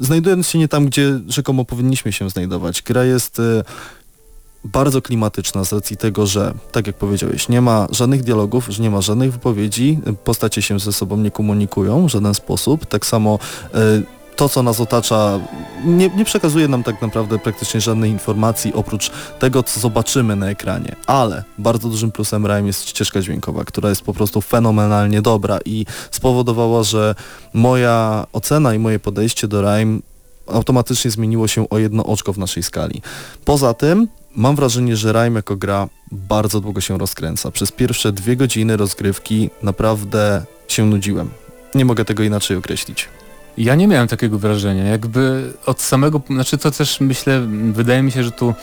[0.00, 2.82] znajdując się nie tam, gdzie rzekomo powinniśmy się znajdować.
[2.82, 3.64] Gra jest e,
[4.64, 8.90] bardzo klimatyczna z racji tego, że tak jak powiedziałeś, nie ma żadnych dialogów, że nie
[8.90, 12.87] ma żadnych wypowiedzi, postacie się ze sobą nie komunikują w żaden sposób.
[12.87, 13.38] Tak samo
[13.74, 13.78] e,
[14.37, 15.40] to, co nas otacza,
[15.85, 20.96] nie, nie przekazuje nam tak naprawdę praktycznie żadnej informacji oprócz tego, co zobaczymy na ekranie.
[21.07, 25.87] Ale bardzo dużym plusem Rime jest ścieżka dźwiękowa, która jest po prostu fenomenalnie dobra i
[26.11, 27.14] spowodowała, że
[27.55, 29.99] moja ocena i moje podejście do Rime
[30.46, 33.03] automatycznie zmieniło się o jedno oczko w naszej skali.
[33.44, 37.51] Poza tym mam wrażenie, że Rime jako gra bardzo długo się rozkręca.
[37.51, 41.31] Przez pierwsze dwie godziny rozgrywki naprawdę się nudziłem.
[41.75, 43.09] Nie mogę tego inaczej określić.
[43.59, 44.85] Ja nie miałem takiego wrażenia.
[44.85, 47.40] Jakby od samego, znaczy to też myślę,
[47.73, 48.55] wydaje mi się, że tu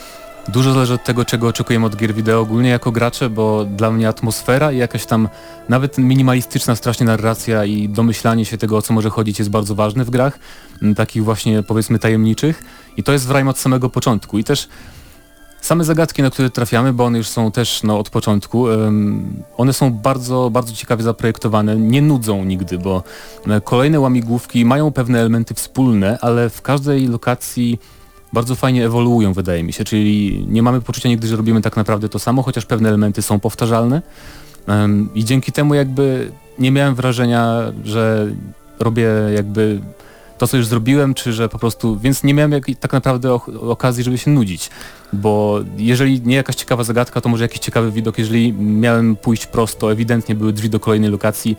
[0.48, 4.08] dużo zależy od tego, czego oczekujemy od gier wideo ogólnie jako gracze, bo dla mnie
[4.08, 5.28] atmosfera i jakaś tam
[5.68, 10.04] nawet minimalistyczna strasznie narracja i domyślanie się tego, o co może chodzić jest bardzo ważne
[10.04, 10.38] w grach,
[10.96, 12.62] takich właśnie powiedzmy tajemniczych
[12.96, 14.68] i to jest w Rime od samego początku i też
[15.64, 18.66] same zagadki, na które trafiamy, bo one już są też no, od początku,
[19.56, 23.02] one są bardzo, bardzo ciekawie zaprojektowane, nie nudzą nigdy, bo
[23.64, 27.78] kolejne łamigłówki mają pewne elementy wspólne, ale w każdej lokacji
[28.32, 32.08] bardzo fajnie ewoluują, wydaje mi się, czyli nie mamy poczucia nigdy, że robimy tak naprawdę
[32.08, 34.02] to samo, chociaż pewne elementy są powtarzalne.
[35.14, 38.26] I dzięki temu jakby nie miałem wrażenia, że
[38.78, 39.80] robię jakby
[40.38, 43.50] to, co już zrobiłem, czy że po prostu, więc nie miałem jak, tak naprawdę ok-
[43.60, 44.70] okazji, żeby się nudzić,
[45.12, 49.92] bo jeżeli nie jakaś ciekawa zagadka, to może jakiś ciekawy widok, jeżeli miałem pójść prosto,
[49.92, 51.56] ewidentnie były drzwi do kolejnej lokacji,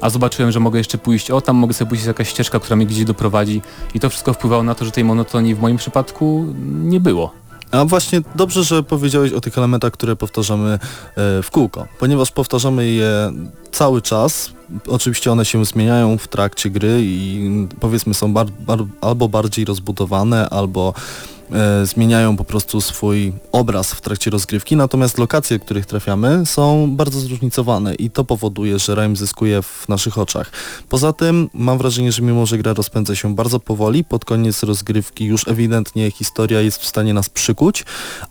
[0.00, 2.86] a zobaczyłem, że mogę jeszcze pójść, o tam mogę sobie pójść jakaś ścieżka, która mnie
[2.86, 3.62] gdzieś doprowadzi.
[3.94, 7.41] I to wszystko wpływało na to, że tej monotonii w moim przypadku nie było.
[7.72, 10.78] A właśnie dobrze, że powiedziałeś o tych elementach, które powtarzamy e,
[11.42, 13.32] w kółko, ponieważ powtarzamy je
[13.72, 14.52] cały czas.
[14.88, 20.48] Oczywiście one się zmieniają w trakcie gry i powiedzmy są bar, bar, albo bardziej rozbudowane,
[20.48, 20.94] albo
[21.52, 26.96] e, zmieniają po prostu swój obraz w trakcie rozgrywki, natomiast lokacje, w których trafiamy są
[26.96, 30.50] bardzo zróżnicowane i to powoduje, że Rime zyskuje w naszych oczach.
[30.88, 35.24] Poza tym mam wrażenie, że mimo, że gra rozpędza się bardzo powoli, pod koniec rozgrywki
[35.24, 37.84] już ewidentnie historia jest w stanie nas przykuć,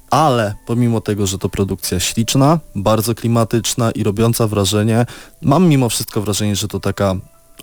[0.09, 5.05] ale pomimo tego, że to produkcja śliczna, bardzo klimatyczna i robiąca wrażenie,
[5.41, 7.15] mam mimo wszystko wrażenie, że to taka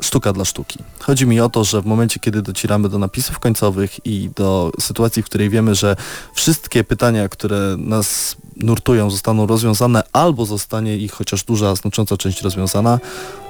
[0.03, 0.79] sztuka dla sztuki.
[1.01, 5.23] Chodzi mi o to, że w momencie, kiedy docieramy do napisów końcowych i do sytuacji,
[5.23, 5.97] w której wiemy, że
[6.35, 12.99] wszystkie pytania, które nas nurtują, zostaną rozwiązane albo zostanie ich chociaż duża, znacząca część rozwiązana,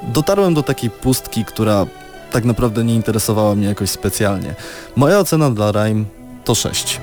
[0.02, 1.87] dotarłem do takiej pustki, która
[2.32, 4.54] tak naprawdę nie interesowała mnie jakoś specjalnie.
[4.96, 6.04] Moja ocena dla Rime
[6.44, 7.00] to 6.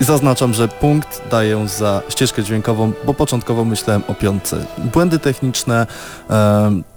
[0.00, 4.66] I zaznaczam, że punkt daję za ścieżkę dźwiękową, bo początkowo myślałem o piątce.
[4.92, 5.86] Błędy techniczne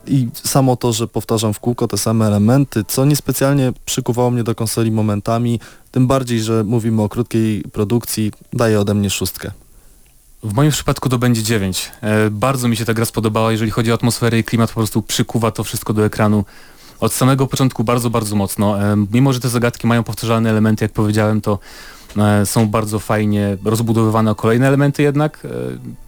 [0.08, 4.56] i samo to, że powtarzam w kółko te same elementy, co niespecjalnie przykuwało mnie do
[4.56, 5.60] konsoli momentami,
[5.92, 9.52] tym bardziej, że mówimy o krótkiej produkcji, daje ode mnie szóstkę.
[10.44, 11.92] W moim przypadku to będzie 9.
[12.02, 15.02] E, bardzo mi się ta gra spodobała, jeżeli chodzi o atmosferę i klimat, po prostu
[15.02, 16.46] przykuwa to wszystko do ekranu.
[17.00, 18.82] Od samego początku bardzo, bardzo mocno.
[18.82, 21.60] E, mimo, że te zagadki mają powtarzalne elementy, jak powiedziałem, to
[22.18, 25.46] e, są bardzo fajnie rozbudowywane o kolejne elementy jednak.
[25.46, 25.50] E,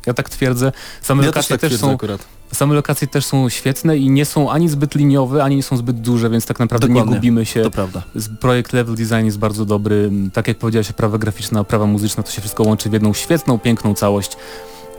[0.06, 0.72] ja tak twierdzę.
[1.02, 2.26] Same Ja też lokacje tak też są akurat.
[2.54, 6.02] Same lokacje też są świetne i nie są ani zbyt liniowe, ani nie są zbyt
[6.02, 7.16] duże, więc tak naprawdę nie Dokładnie.
[7.16, 7.62] gubimy się.
[7.62, 8.04] To prawda.
[8.40, 10.12] Projekt Level Design jest bardzo dobry.
[10.34, 13.94] Tak jak powiedziałeś, oprawa graficzna, oprawa muzyczna, to się wszystko łączy w jedną świetną, piękną
[13.94, 14.38] całość.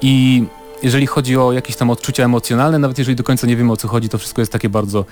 [0.02, 0.44] I
[0.82, 3.88] jeżeli chodzi o jakieś tam odczucia emocjonalne, nawet jeżeli do końca nie wiemy o co
[3.88, 5.04] chodzi, to wszystko jest takie bardzo,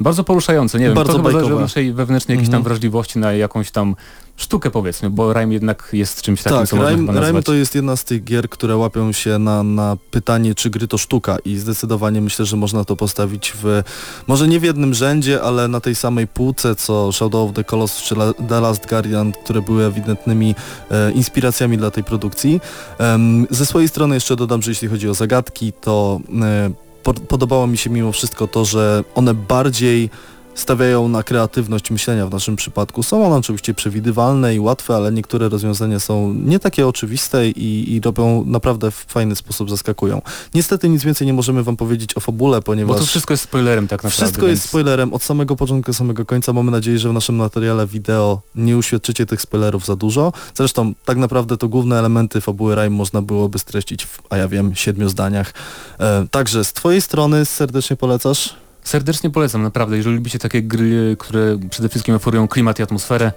[0.00, 0.78] bardzo poruszające.
[0.78, 2.64] Nie wiem, Bardzo to chyba zależy od naszej wewnętrznej jakiejś tam Mhm.
[2.64, 3.96] wrażliwości na jakąś tam
[4.36, 7.96] sztukę powiedzmy, bo Rime jednak jest czymś takim, Tak, co Rime, Rime to jest jedna
[7.96, 12.20] z tych gier, które łapią się na, na pytanie, czy gry to sztuka i zdecydowanie
[12.20, 13.82] myślę, że można to postawić w,
[14.26, 18.02] może nie w jednym rzędzie, ale na tej samej półce, co Shadow of the Colossus
[18.02, 20.54] czy La- The Last Guardian, które były ewidentnymi
[20.90, 22.60] e, inspiracjami dla tej produkcji.
[22.98, 26.70] Em, ze swojej strony jeszcze dodam, że jeśli chodzi o zagadki, to e,
[27.14, 30.10] podobało mi się mimo wszystko to, że one bardziej
[30.56, 33.02] stawiają na kreatywność myślenia w naszym przypadku.
[33.02, 38.00] Są one oczywiście przewidywalne i łatwe, ale niektóre rozwiązania są nie takie oczywiste i, i
[38.00, 40.22] robią naprawdę w fajny sposób zaskakują.
[40.54, 43.88] Niestety nic więcej nie możemy wam powiedzieć o fabule, Bo ponieważ to wszystko jest spoilerem
[43.88, 44.24] tak naprawdę.
[44.26, 46.52] wszystko jest więc- spoilerem od samego początku do samego końca.
[46.52, 50.32] Mamy nadzieję, że w naszym materiale wideo nie uświadczycie tych spoilerów za dużo.
[50.54, 54.74] Zresztą tak naprawdę to główne elementy fabuły Rime można byłoby streścić w, a ja wiem,
[54.74, 55.52] siedmiu zdaniach.
[56.00, 58.54] E, także z twojej strony serdecznie polecasz?
[58.86, 59.96] Serdecznie polecam, naprawdę.
[59.96, 63.32] Jeżeli lubicie takie gry, które przede wszystkim oferują klimat i atmosferę,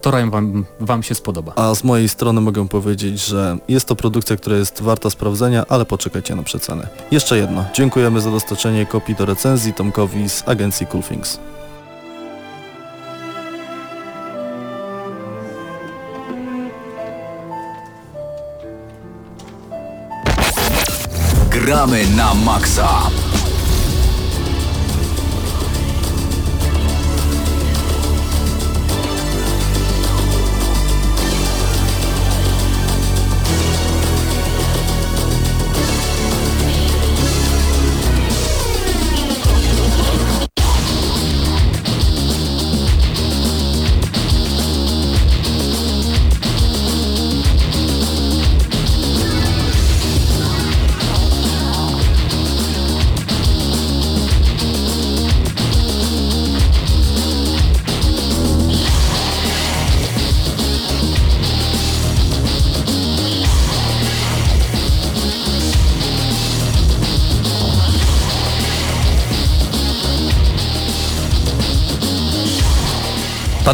[0.00, 1.52] to Rime wam, wam się spodoba.
[1.56, 5.84] A z mojej strony mogę powiedzieć, że jest to produkcja, która jest warta sprawdzenia, ale
[5.84, 6.88] poczekajcie na przecenę.
[7.10, 7.64] Jeszcze jedno.
[7.74, 11.38] Dziękujemy za dostarczenie kopii do recenzji Tomkowi z agencji Cool Things.
[21.50, 22.88] Gramy na maksa.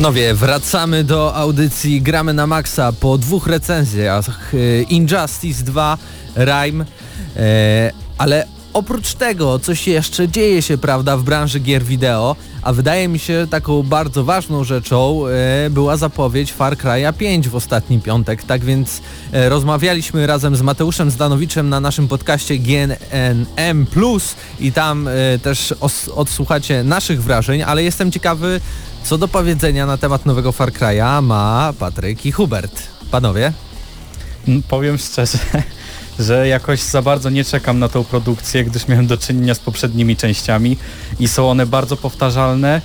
[0.00, 5.98] Panowie, wracamy do audycji Gramy na Maxa po dwóch recenzjach e, Injustice 2,
[6.36, 6.84] Rime,
[7.36, 13.08] e, ale oprócz tego coś jeszcze dzieje się, prawda, w branży gier wideo, a wydaje
[13.08, 18.42] mi się taką bardzo ważną rzeczą e, była zapowiedź Far Cry'a 5 w ostatni piątek,
[18.42, 19.00] tak więc
[19.32, 23.86] rozmawialiśmy razem z Mateuszem Zdanowiczem na naszym podcaście GNM+,
[24.60, 25.08] i tam
[25.42, 25.74] też
[26.14, 28.60] odsłuchacie naszych wrażeń, ale jestem ciekawy,
[29.04, 32.82] co do powiedzenia na temat nowego Far Cry'a ma Patryk i Hubert.
[33.10, 33.52] Panowie?
[34.48, 35.38] Mm, Powiem szczerze,
[36.18, 40.16] że jakoś za bardzo nie czekam na tą produkcję, gdyż miałem do czynienia z poprzednimi
[40.16, 40.76] częściami
[41.20, 42.82] i są one bardzo powtarzalne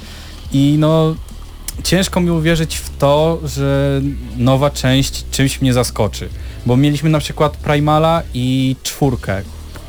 [0.51, 1.15] i no
[1.83, 4.01] ciężko mi uwierzyć w to, że
[4.37, 6.29] nowa część czymś mnie zaskoczy.
[6.65, 9.41] Bo mieliśmy na przykład Primala i czwórkę,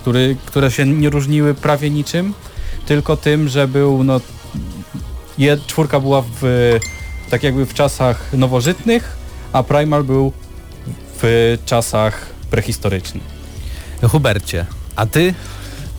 [0.03, 2.35] który, które się nie różniły prawie niczym,
[2.87, 4.21] tylko tym, że był no
[5.39, 6.73] je, czwórka była w
[7.31, 9.17] tak jakby w czasach nowożytnych,
[9.53, 10.33] a Primal był
[11.23, 13.23] w czasach prehistorycznych.
[14.03, 15.35] Hubercie, a ty?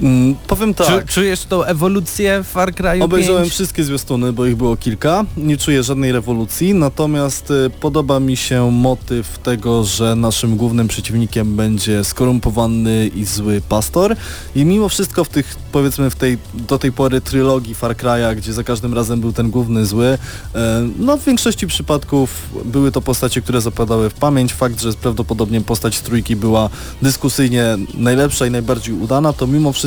[0.01, 1.05] Mm, powiem tak.
[1.05, 3.53] Czu, czujesz tą ewolucję w Far Cry'u Obejrzałem 5?
[3.53, 5.25] wszystkie zwiastuny, bo ich było kilka.
[5.37, 11.55] Nie czuję żadnej rewolucji, natomiast y, podoba mi się motyw tego, że naszym głównym przeciwnikiem
[11.55, 14.15] będzie skorumpowany i zły pastor.
[14.55, 18.53] I mimo wszystko w tych, powiedzmy w tej, do tej pory trylogii Far Cry'a, gdzie
[18.53, 20.17] za każdym razem był ten główny zły,
[20.55, 24.53] e, no w większości przypadków były to postacie, które zapadały w pamięć.
[24.53, 26.69] Fakt, że prawdopodobnie postać trójki była
[27.01, 29.86] dyskusyjnie najlepsza i najbardziej udana, to mimo wszystko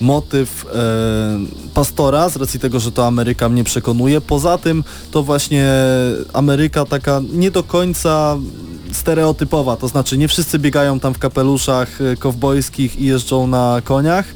[0.00, 0.78] motyw e,
[1.74, 4.20] pastora, z racji tego, że to Ameryka mnie przekonuje.
[4.20, 5.72] Poza tym to właśnie
[6.32, 8.36] Ameryka taka nie do końca
[8.92, 14.26] stereotypowa, to znaczy nie wszyscy biegają tam w kapeluszach e, kowbojskich i jeżdżą na koniach,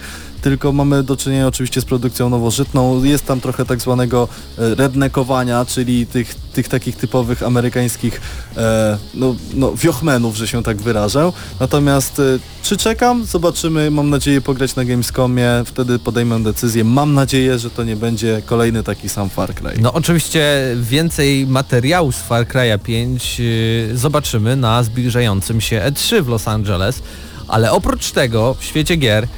[0.43, 3.05] tylko mamy do czynienia oczywiście z produkcją nowożytną.
[3.05, 4.29] Jest tam trochę tak zwanego
[4.59, 8.21] e, redneckowania, czyli tych, tych takich typowych amerykańskich
[8.57, 11.33] e, no, no, wiochmenów, że się tak wyrażę.
[11.61, 12.23] Natomiast e,
[12.63, 13.25] czy czekam?
[13.25, 13.91] Zobaczymy.
[13.91, 16.85] Mam nadzieję pograć na Gamescomie, wtedy podejmę decyzję.
[16.85, 19.71] Mam nadzieję, że to nie będzie kolejny taki sam Far Cry.
[19.81, 20.43] No oczywiście
[20.81, 27.03] więcej materiału z Far Cry'a 5 yy, zobaczymy na zbliżającym się E3 w Los Angeles,
[27.49, 29.29] ale oprócz tego w świecie gier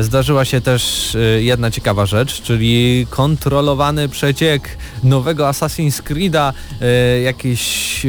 [0.00, 8.06] zdarzyła się też e, jedna ciekawa rzecz, czyli kontrolowany przeciek nowego Assassin's Creed'a, e, jakieś
[8.06, 8.08] e,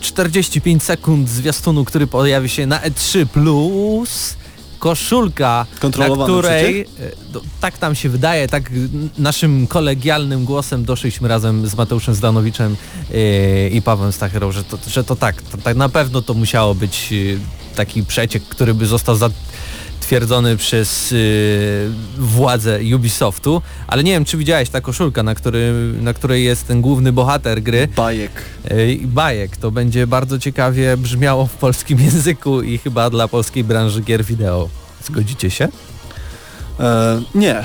[0.00, 4.36] 45 sekund zwiastunu, który pojawi się na E3 plus
[4.78, 6.86] koszulka, na której, e,
[7.34, 8.70] no, tak nam się wydaje, tak
[9.18, 12.76] naszym kolegialnym głosem doszliśmy razem z Mateuszem Zdanowiczem
[13.14, 16.74] e, i Pawłem Stacherą, że to, że to tak, to, tak na pewno to musiało
[16.74, 19.16] być e, taki przeciek, który by został
[20.06, 21.16] zatwierdzony przez e,
[22.18, 26.80] władze Ubisoftu, ale nie wiem, czy widziałeś ta koszulka, na, który, na której jest ten
[26.80, 28.30] główny bohater gry, Bajek.
[28.70, 29.56] Ej, bajek.
[29.56, 34.68] To będzie bardzo ciekawie brzmiało w polskim języku i chyba dla polskiej branży gier wideo.
[35.04, 35.68] Zgodzicie się?
[36.80, 37.64] E, nie.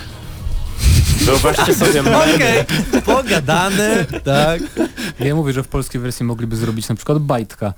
[1.21, 2.01] Wyobraźcie sobie
[2.35, 2.65] Okej,
[3.05, 4.61] pogadane, tak.
[5.19, 7.73] Ja mówię, że w polskiej wersji mogliby zrobić na przykład bajtka.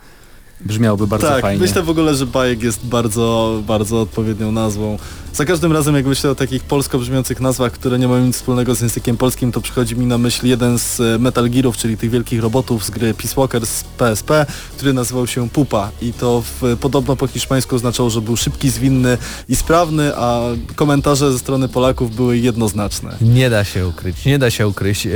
[0.66, 1.61] Brzmiałoby bardzo tak, fajnie.
[1.61, 4.97] myślę w ogóle, że bajek jest bardzo, bardzo odpowiednią nazwą.
[5.34, 8.76] Za każdym razem jak myślę o takich polsko brzmiących nazwach, które nie mają nic wspólnego
[8.76, 12.10] z językiem polskim, to przychodzi mi na myśl jeden z e, Metal Gearów, czyli tych
[12.10, 14.46] wielkich robotów z gry Peace Walker z PSP,
[14.78, 19.18] który nazywał się Pupa i to w, podobno po hiszpańsku oznaczało, że był szybki, zwinny
[19.50, 20.42] i sprawny, a
[20.76, 23.18] komentarze ze strony Polaków były jednoznaczne.
[23.22, 25.08] Nie da się ukryć, nie da się ukryć.
[25.08, 25.12] E,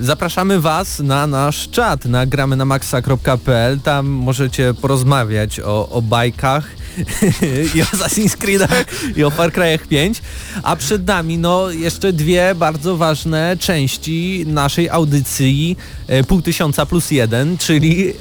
[0.00, 3.80] zapraszamy Was na nasz czat na gramy na maxa.pl.
[3.80, 6.80] Tam możecie porozmawiać o, o bajkach
[7.74, 8.84] i o Assassin's Creedach
[9.16, 10.22] i o Far Cry'ach 5.
[10.62, 15.76] A przed nami no jeszcze dwie bardzo ważne części naszej audycji
[16.06, 18.14] e, pół tysiąca plus jeden, czyli e,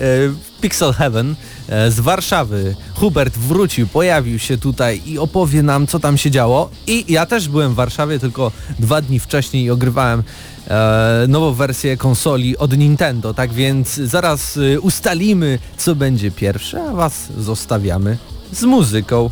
[0.62, 1.36] Pixel Heaven
[1.70, 2.76] e, z Warszawy.
[2.96, 6.70] Hubert wrócił, pojawił się tutaj i opowie nam, co tam się działo.
[6.88, 10.24] I ja też byłem w Warszawie, tylko dwa dni wcześniej i ogrywałem
[10.68, 13.34] e, nową wersję konsoli od Nintendo.
[13.34, 18.18] Tak więc zaraz e, ustalimy, co będzie pierwsze, a Was zostawiamy
[18.52, 19.30] z muzyką.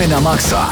[0.00, 0.68] Gramy na maksa.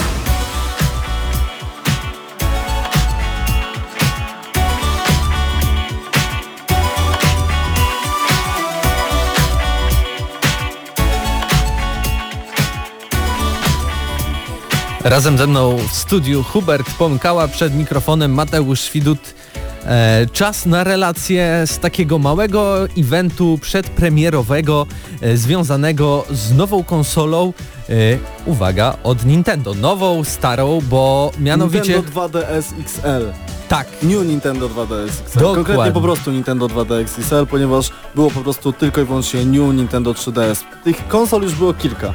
[15.04, 19.37] Razem ze mną w studiu Hubert Pomkała, przed mikrofonem Mateusz Świdut.
[19.88, 24.86] E, czas na relację z takiego małego eventu przedpremierowego
[25.20, 27.52] e, związanego z nową konsolą,
[27.88, 27.92] e,
[28.46, 29.74] uwaga, od Nintendo.
[29.74, 31.94] Nową, starą, bo mianowicie...
[31.94, 33.32] Nintendo 2DS XL.
[33.68, 35.38] Tak, New Nintendo 2DS XL.
[35.38, 35.64] Dokładnie.
[35.64, 40.12] Konkretnie po prostu Nintendo 2DS XL, ponieważ było po prostu tylko i wyłącznie New Nintendo
[40.12, 40.64] 3DS.
[40.84, 42.14] Tych konsol już było kilka.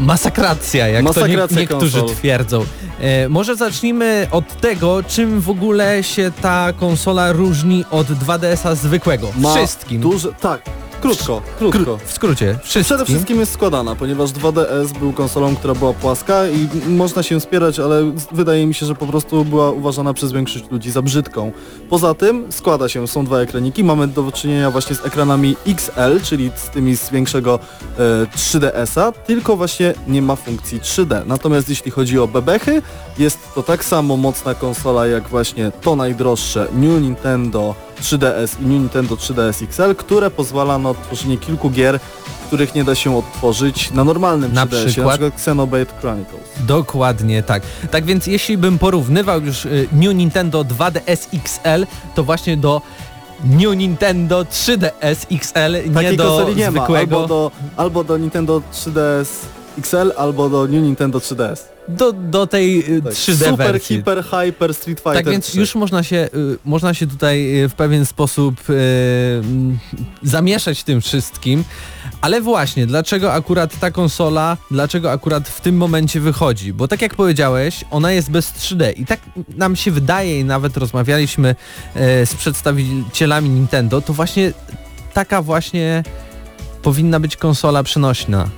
[0.00, 2.16] Masakracja, jak to Masakracja nie, niektórzy konsol.
[2.16, 2.64] twierdzą.
[3.00, 9.32] E, może zacznijmy od tego, czym w ogóle się ta konsola różni od 2DS-a zwykłego.
[9.38, 10.00] Ma Wszystkim.
[10.00, 10.62] Duże, tak.
[11.00, 11.78] Krótko, krótko.
[11.78, 13.06] Kró- w skrócie, Przede wszystkim.
[13.06, 18.12] wszystkim jest składana, ponieważ 2DS był konsolą, która była płaska i można się spierać, ale
[18.32, 21.52] wydaje mi się, że po prostu była uważana przez większość ludzi za brzydką.
[21.90, 26.50] Poza tym składa się, są dwa ekraniki, mamy do czynienia właśnie z ekranami XL, czyli
[26.54, 27.58] z tymi z większego
[27.98, 31.26] e, 3DS-a, tylko właśnie nie ma funkcji 3D.
[31.26, 32.82] Natomiast jeśli chodzi o bebechy,
[33.18, 38.80] jest to tak samo mocna konsola jak właśnie to najdroższe New Nintendo 3DS i New
[38.80, 42.00] Nintendo 3DS XL, które pozwala na odtworzenie kilku gier,
[42.46, 45.06] których nie da się odtworzyć na normalnym Na 3DS-ie, przykład?
[45.06, 46.40] na przykład Xenoblade Chronicles.
[46.66, 47.62] Dokładnie tak.
[47.90, 52.82] Tak więc jeśli bym porównywał już y, New Nintendo 2DS XL, to właśnie do
[53.44, 57.16] New Nintendo 3DS XL, nie Takiej do nie ma, zwykłego.
[57.16, 59.26] albo do, albo do Nintendo 3DS
[59.78, 61.56] XL, albo do New Nintendo 3DS.
[61.88, 63.12] do, do tej y, Tak.
[63.12, 63.96] 3D Super, wersji.
[63.96, 65.60] hiper, hyper Street Fighter Tak więc 3.
[65.60, 69.78] już można się, y, można się tutaj y, w pewien sposób mm,
[70.22, 71.64] zamieszać tym wszystkim,
[72.20, 76.72] ale właśnie, dlaczego akurat ta konsola, dlaczego akurat w tym momencie wychodzi?
[76.72, 79.20] Bo tak jak powiedziałeś, ona jest bez 3D i tak
[79.56, 81.54] nam się wydaje i nawet rozmawialiśmy
[81.94, 84.52] e, z przedstawicielami Nintendo, to właśnie
[85.14, 86.02] taka właśnie
[86.82, 88.48] powinna być konsola przenośna.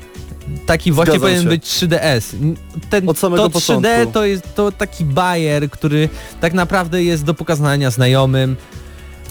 [0.66, 1.48] Taki właśnie Zgadzam powinien się.
[1.48, 2.54] być 3DS.
[2.90, 4.12] Ten, Od samego to 3D początku.
[4.12, 6.08] to jest to taki bajer, który
[6.40, 8.56] tak naprawdę jest do pokazania znajomym,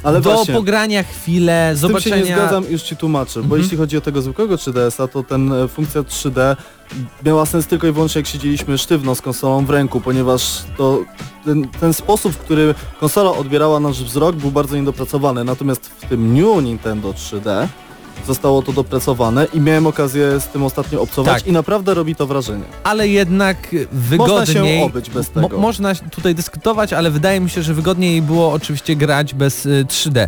[0.04, 2.18] Ale do właśnie, pogrania chwilę, z tym się zobaczenia...
[2.26, 3.62] nie zgadzam, już Ci tłumaczę, bo Mhm.
[3.62, 6.56] jeśli chodzi o tego zwykłego 3DS-a, to ten e, funkcja 3D
[7.26, 11.00] miała sens tylko i wyłącznie jak siedzieliśmy sztywno z konsolą w ręku, ponieważ to
[11.46, 16.34] ten, ten sposób, w który konsola odbierała nasz wzrok był bardzo niedopracowany, natomiast w tym
[16.34, 17.68] New Nintendo 3D
[18.26, 21.48] zostało to dopracowane i miałem okazję z tym ostatnio obcować Tak.
[21.48, 22.64] i naprawdę robi to wrażenie.
[22.84, 23.58] ale jednak
[23.92, 24.38] wygodniej...
[24.40, 25.58] Można się obyć bez Mo- tego.
[25.60, 30.28] można tutaj dyskutować, ale wydaje mi się, że wygodniej było oczywiście grać bez y, 3D.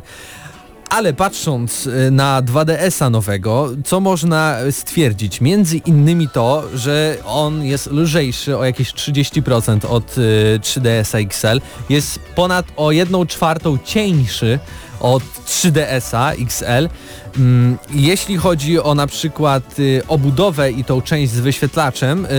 [0.90, 5.42] Ale patrząc y, na 2DS-a nowego, co można stwierdzić?
[5.42, 12.20] Między innymi to, że on jest lżejszy o jakieś 30% od y, 3DS-a XL, jest
[12.36, 14.60] ponad o 1 czwartą cieńszy
[15.04, 16.90] od 3DS-a XL.
[17.38, 22.30] Mm, Jeśli chodzi o na przykład y, obudowę i tą część z wyświetlaczem, y,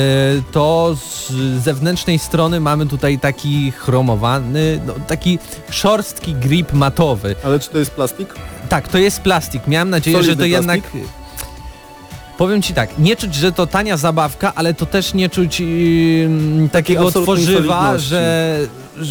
[0.53, 1.33] to z
[1.65, 5.39] zewnętrznej strony mamy tutaj taki chromowany, no, taki
[5.71, 7.35] szorstki grip matowy.
[7.45, 8.35] Ale czy to jest plastik?
[8.69, 9.67] Tak, to jest plastik.
[9.67, 10.81] Miałem nadzieję, że to jednak...
[10.81, 11.13] plastik?
[12.39, 16.69] Powiem Ci tak, nie czuć, że to tania zabawka, ale to też nie czuć ym,
[16.73, 18.59] takiego tworzywa, że,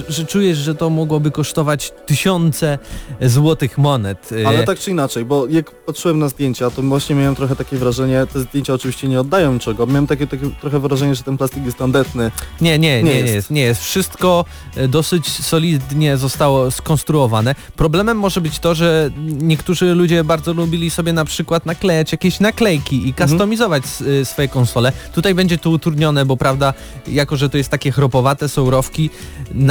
[0.09, 2.79] że, czujesz, że to mogłoby kosztować tysiące
[3.21, 4.31] złotych monet.
[4.31, 7.77] Y, Ale tak czy inaczej, bo jak patrzyłem na zdjęcia, to właśnie miałem trochę takie
[7.77, 11.65] wrażenie, te zdjęcia oczywiście nie oddają niczego, miałem takie, takie trochę wrażenie, że ten plastik
[11.65, 12.31] jest tandetny.
[12.61, 13.33] Nie, nie, nie, Nie nie jest.
[13.33, 13.51] jest.
[13.51, 13.81] nie jest.
[13.81, 17.55] Wszystko e, dosyć solidnie zostało skonstruowane.
[17.75, 23.07] Problemem może być to, że niektórzy ludzie bardzo lubili sobie na przykład naklejać jakieś naklejki
[23.07, 24.91] i kustomizować s- y, swoje konsole.
[25.15, 26.73] Tutaj będzie to utrudnione, bo prawda,
[27.07, 29.09] jako że to jest takie chropowate, są rowki,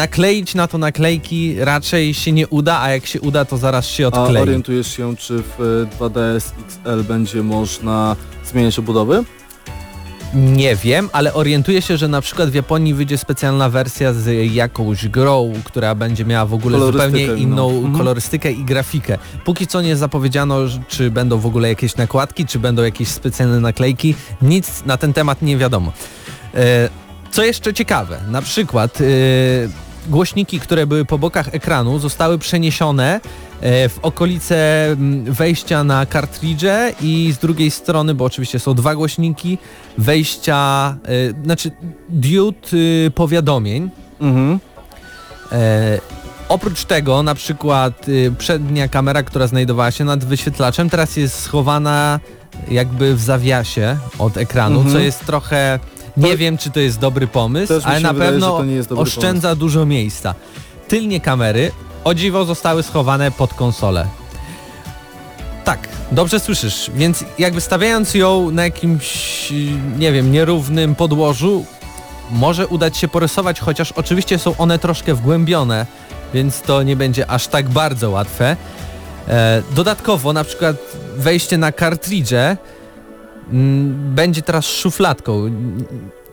[0.06, 4.04] nakleić na to naklejki raczej się nie uda, a jak się uda, to zaraz się
[4.06, 4.42] A odklei.
[4.42, 9.24] orientujesz się, czy w e, 2DS XL będzie można zmieniać obudowy?
[10.34, 15.08] Nie wiem, ale orientuję się, że na przykład w Japonii wyjdzie specjalna wersja z jakąś
[15.08, 17.70] grą, która będzie miała w ogóle zupełnie inną.
[17.70, 17.96] Mhm.
[17.96, 19.18] kolorystykę i grafikę.
[19.44, 20.56] Póki co nie zapowiedziano,
[20.88, 24.14] czy będą w ogóle jakieś nakładki, czy będą jakieś specjalne naklejki.
[24.42, 25.92] Nic na ten temat nie wiadomo.
[26.54, 26.88] E,
[27.30, 29.04] Co jeszcze ciekawe, na przykład e,
[30.08, 33.20] głośniki, które były po bokach ekranu zostały przeniesione
[33.60, 38.94] e, w okolice mm, wejścia na kartridże i z drugiej strony, bo oczywiście są dwa
[38.94, 39.58] głośniki,
[39.98, 40.96] wejścia,
[41.38, 41.70] e, znaczy
[42.08, 43.90] diod y, powiadomień.
[44.20, 44.58] Mhm.
[45.52, 45.98] E,
[46.48, 52.20] oprócz tego na przykład y, przednia kamera, która znajdowała się nad wyświetlaczem, teraz jest schowana
[52.70, 54.94] jakby w zawiasie od ekranu, Mhm.
[54.94, 55.78] co jest trochę...
[56.16, 58.60] Nie To- wiem, czy to jest dobry pomysł, ale na wydaje, pewno
[58.96, 60.34] oszczędza dużo miejsca.
[60.88, 61.72] Tylnie kamery,
[62.04, 64.06] o dziwo, zostały schowane pod konsolę.
[65.64, 69.08] Tak, dobrze słyszysz, więc jakby stawiając ją na jakimś,
[69.98, 71.64] nie wiem, nierównym podłożu,
[72.30, 75.86] może udać się porysować, chociaż oczywiście są one troszkę wgłębione,
[76.34, 78.56] więc to nie będzie aż tak bardzo łatwe.
[79.28, 80.76] E, dodatkowo na przykład
[81.16, 82.56] wejście na kartridże
[84.14, 85.50] będzie teraz szufladką.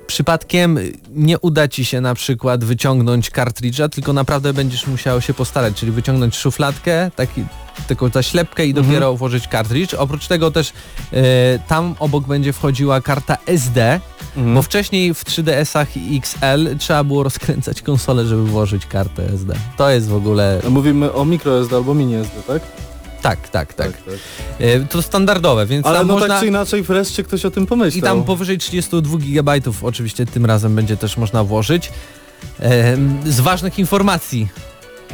[0.08, 0.80] Przypadkiem
[1.16, 5.92] nie uda Ci się na przykład wyciągnąć kartridża, tylko naprawdę będziesz musiał się postarać, czyli
[5.92, 7.44] wyciągnąć szufladkę, taki,
[7.88, 8.86] taką zaślepkę i Mhm.
[8.88, 9.94] dopiero włożyć kartridż.
[9.94, 10.74] Oprócz tego też
[11.14, 14.00] e, tam obok będzie wchodziła karta SD,
[14.38, 14.56] Mhm.
[14.56, 19.54] bo wcześniej w 3DS-ach i XL trzeba było rozkręcać konsolę, żeby włożyć kartę SD.
[19.78, 20.62] To jest w ogóle...
[20.70, 22.62] Mówimy o microSD albo mini SD, tak?
[23.22, 23.92] Tak, tak, tak.
[23.92, 24.14] tak.
[24.60, 26.28] E, To standardowe, więc Ale no można...
[26.28, 28.00] tak czy inaczej wreszcie ktoś o tym pomyślał.
[28.00, 29.52] I tam powyżej 32 GB
[29.84, 31.92] oczywiście tym razem będzie też można włożyć.
[32.60, 34.48] Em, Z ważnych informacji.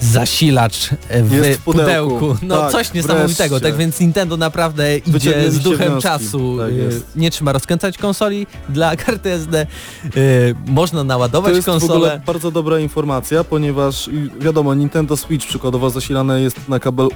[0.01, 0.89] Zasilacz
[1.23, 2.15] w, Jest w pudełku.
[2.19, 2.37] pudełku.
[2.45, 3.49] No Tak, coś niesamowitego.
[3.55, 3.69] wreszcie.
[3.69, 6.01] Tak więc Nintendo naprawdę idzie z duchem wnioski.
[6.03, 6.57] czasu.
[6.59, 7.19] Tak E.
[7.19, 9.59] Nie trzeba rozkręcać konsoli dla karty SD.
[9.61, 9.67] E,
[10.67, 12.21] Można To naładować jest w ogóle konsolę.
[12.25, 17.07] bardzo dobra informacja, ponieważ wiadomo, Nintendo Switch przykładowo zasilane jest na kabel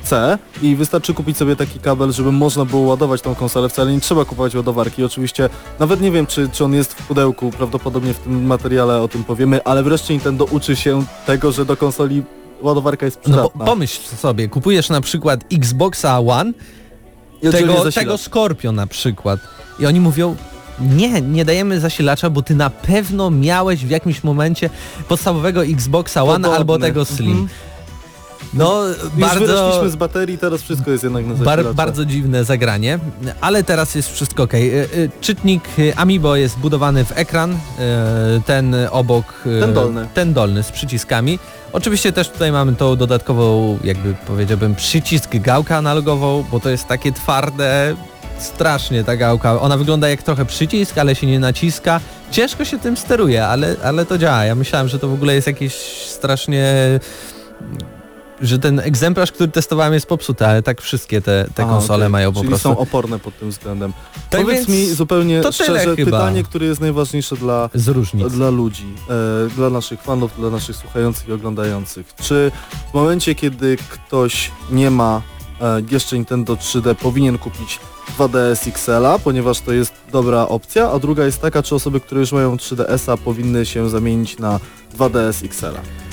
[0.00, 4.00] USB-C i wystarczy kupić sobie taki kabel, żeby można było ładować tą konsolę, wcale nie
[4.00, 5.04] trzeba kupować ładowarki.
[5.04, 5.48] Oczywiście
[5.78, 9.24] nawet nie wiem, czy, czy on jest w pudełku, prawdopodobnie w tym materiale o tym
[9.24, 12.22] powiemy, ale wreszcie Nintendo uczy się tego, że do konsoli
[12.62, 13.50] ładowarka jest No przydatna.
[13.54, 16.52] bo, pomyśl sobie, kupujesz na przykład Xboxa One,
[17.42, 19.40] I tego, tego Scorpio na przykład.
[19.78, 20.36] I oni mówią,
[20.80, 24.70] nie, nie dajemy zasilacza, bo ty na pewno miałeś w jakimś momencie
[25.08, 26.56] podstawowego Xboxa One Podobne.
[26.56, 27.30] albo tego Slim.
[27.30, 27.48] Mhm.
[28.54, 32.98] No, Już bardzo, wyrośliśmy z baterii, teraz wszystko jest jednak na bar, bardzo dziwne zagranie,
[33.40, 34.52] ale teraz jest wszystko ok.
[35.20, 37.58] Czytnik y, Amiibo jest budowany w ekran,
[38.46, 39.24] ten obok,
[39.60, 40.06] Ten dolny.
[40.14, 41.38] ten dolny z przyciskami.
[41.72, 47.12] Oczywiście też tutaj mamy tą dodatkową, jakby powiedziałbym, przycisk gałkę analogową, bo to jest takie
[47.12, 47.96] twarde,
[48.38, 49.60] strasznie ta gałka.
[49.60, 52.00] Ona wygląda jak trochę przycisk, ale się nie naciska.
[52.30, 54.44] Ciężko się tym steruje, ale, ale to działa.
[54.44, 55.74] Ja myślałem, że to w ogóle jest jakieś
[56.06, 56.64] strasznie
[58.40, 62.12] że ten egzemplarz, który testowałem jest popsuty, ale tak wszystkie te, te A, konsole okej.
[62.12, 62.68] mają po Czyli prostu.
[62.68, 63.92] są oporne pod tym względem.
[64.30, 66.10] Tak Powiedz mi zupełnie szczerze chyba.
[66.10, 67.70] pytanie, które jest najważniejsze dla,
[68.30, 68.86] dla ludzi,
[69.46, 72.14] e, dla naszych fanów, dla naszych słuchających i oglądających.
[72.22, 72.52] Czy
[72.90, 75.22] w momencie, kiedy ktoś nie ma
[75.60, 77.80] e, jeszcze Nintendo 3D, powinien kupić
[78.18, 82.32] 2DS XL-a, ponieważ to jest dobra opcja, a druga jest taka, czy osoby, które już
[82.32, 84.60] mają 3DS-a powinny się zamienić na
[84.98, 86.09] 2DS XL-a.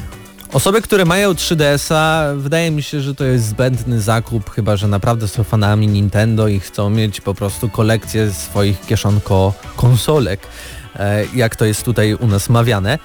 [0.53, 5.27] Osoby, które mają 3DS-a, wydaje mi się, że to jest zbędny zakup, chyba że naprawdę
[5.27, 10.39] są fanami Nintendo i chcą mieć po prostu kolekcję swoich kieszonko konsolek,
[10.95, 12.99] e, jak to jest tutaj u nas mawiane.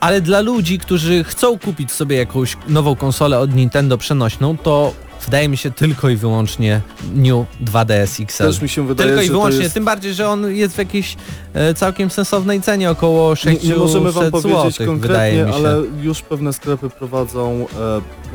[0.00, 4.92] Ale dla ludzi, którzy chcą kupić sobie jakąś nową konsolę od Nintendo przenośną, to
[5.24, 6.80] wydaje mi się tylko i wyłącznie
[7.14, 8.44] New 2DS XL.
[8.44, 9.74] Też mi się wydaje, Tylko i wyłącznie, jest...
[9.74, 11.16] tym bardziej, że on jest w jakiejś
[11.54, 16.22] e, całkiem sensownej cenie, około 600 Nie, nie możemy wam powiedzieć złotych, konkretnie, ale już
[16.22, 17.66] pewne sklepy prowadzą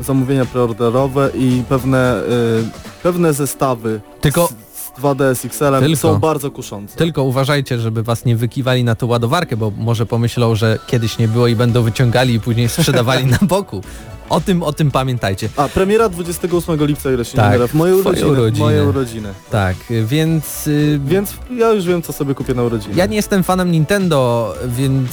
[0.00, 2.22] e, zamówienia preorderowe i pewne, e,
[3.02, 5.96] pewne zestawy Tylko- z, z 2DS XL-em Tylko.
[5.96, 6.96] są bardzo kuszące.
[6.96, 11.28] Tylko uważajcie, żeby was nie wykiwali na tą ładowarkę, bo może pomyślą, że kiedyś nie
[11.28, 13.82] było i będą wyciągali i później sprzedawali na boku.
[14.28, 15.48] O tym, o tym pamiętajcie.
[15.56, 18.58] A, premiera 28 lipca, ile się Tak, nie w moje urodziny, urodziny.
[18.64, 19.28] moje urodziny.
[19.50, 20.66] Tak, więc...
[20.66, 22.94] y, Więc ja już wiem, co sobie kupię na urodziny.
[22.96, 25.10] Ja nie jestem fanem Nintendo, więc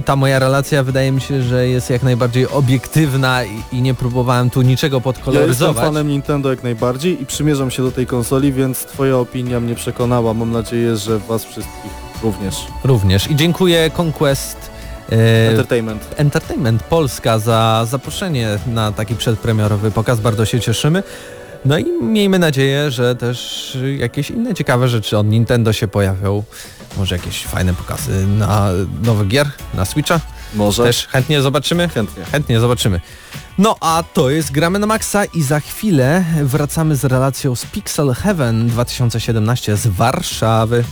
[0.00, 3.94] y, ta moja relacja wydaje mi się, że jest jak najbardziej obiektywna i, i nie
[3.94, 5.84] próbowałem tu niczego ja jestem podkoloryzować.
[5.84, 10.34] fanem Nintendo jak najbardziej i przymierzam się do tej konsoli, więc twoja opinia mnie przekonała.
[10.34, 11.90] Mam nadzieję, że was wszystkich
[12.22, 12.54] również.
[12.84, 13.30] Również.
[13.30, 14.56] I dziękuję Conquest
[15.50, 16.14] Entertainment.
[16.16, 20.20] Entertainment Polska za zaproszenie na taki przedpremierowy pokaz.
[20.20, 21.02] Bardzo się cieszymy.
[21.64, 26.42] No i miejmy nadzieję, że też jakieś inne ciekawe rzeczy od Nintendo się pojawią.
[26.96, 28.70] Może jakieś fajne pokazy na
[29.02, 30.20] nowych gier, na Switcha.
[30.54, 30.82] Może?
[30.82, 31.88] Też chętnie zobaczymy.
[31.88, 32.24] Chętnie.
[32.24, 33.00] Chętnie zobaczymy.
[33.58, 38.14] No a to jest Gramy na Maxa i za chwilę wracamy z relacją z Pixel
[38.14, 40.84] Heaven 2017 z Warszawy.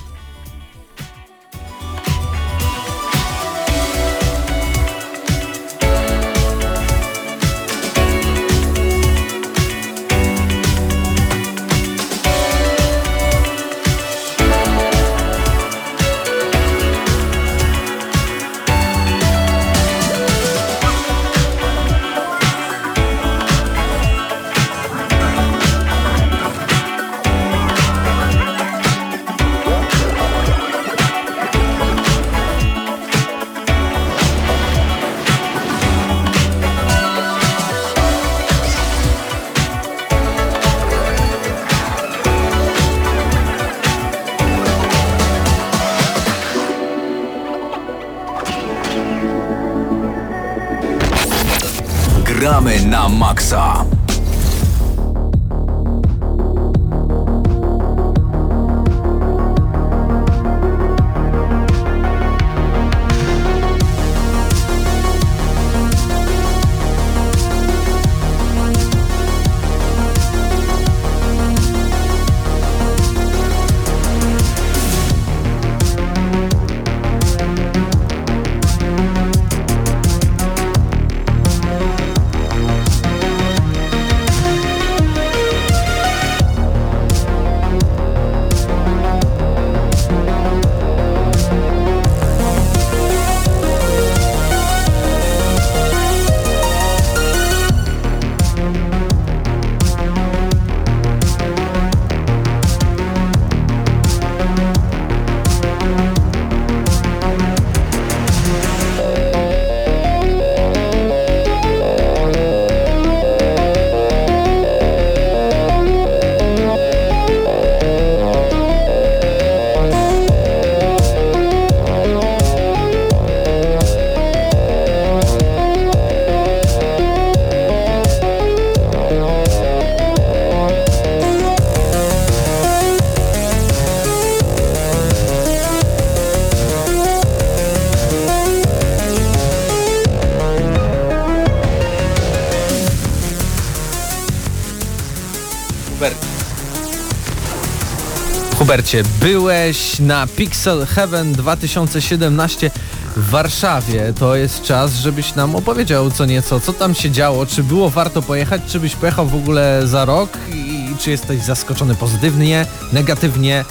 [148.73, 152.70] Hubercie, byłeś na Pixel Heaven 2017
[153.16, 154.12] w Warszawie.
[154.18, 158.23] To jest czas, żebyś nam opowiedział co nieco, co tam się działo, czy było warto
[158.23, 163.64] pojechać, czy byś pojechał w ogóle za rok i czy jesteś zaskoczony pozytywnie, negatywnie.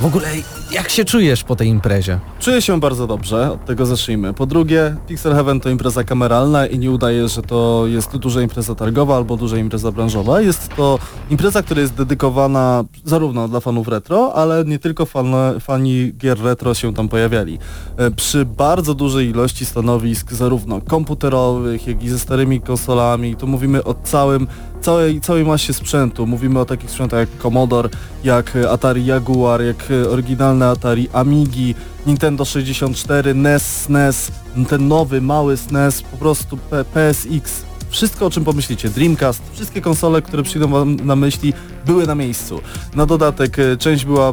[0.00, 0.28] W ogóle
[0.70, 2.18] jak się czujesz po tej imprezie?
[2.40, 4.34] Czuję się bardzo dobrze, od tego zacznijmy.
[4.34, 8.74] Po drugie, Pixel Heaven to impreza kameralna i nie udaje, że to jest duża impreza
[8.74, 10.40] targowa albo duża impreza branżowa.
[10.40, 10.98] Jest to
[11.30, 16.74] impreza, która jest dedykowana zarówno dla fanów retro, ale nie tylko fan, fani gier retro
[16.74, 17.58] się tam pojawiali.
[17.96, 23.84] E, Przy bardzo dużej ilości stanowisk, zarówno komputerowych, jak i ze starymi konsolami, tu mówimy
[23.84, 24.46] o całym
[24.80, 26.26] całej, całej masie sprzętu.
[26.26, 27.88] Mówimy o takich sprzętach jak Commodore,
[28.24, 31.74] jak Atari Jaguar, jak oryginalne Atari Amigi,
[32.06, 34.32] Nintendo 64, NES, SNES,
[34.68, 36.58] ten nowy, mały SNES, po prostu
[36.94, 37.73] PSX.
[37.94, 41.52] Wszystko o czym pomyślicie, Dreamcast, wszystkie konsole, które przyjdą wam na myśli,
[41.86, 42.60] były na miejscu.
[42.94, 44.32] Na dodatek e, część była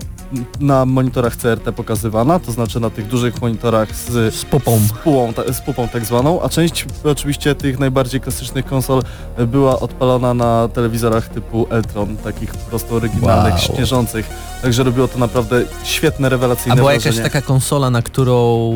[0.60, 4.80] na monitorach CRT pokazywana, to znaczy na tych dużych monitorach z, Z pupą.
[4.80, 9.02] z, ta, z pupą tak zwaną, a część oczywiście tych najbardziej klasycznych konsol
[9.48, 13.76] była odpalona na telewizorach typu Eltron, takich po prostu oryginalnych, Wow.
[13.76, 14.30] śnieżących,
[14.62, 17.16] także robiło to naprawdę świetne, rewelacyjne A była wrażenie.
[17.18, 18.72] jakaś taka konsola, na którą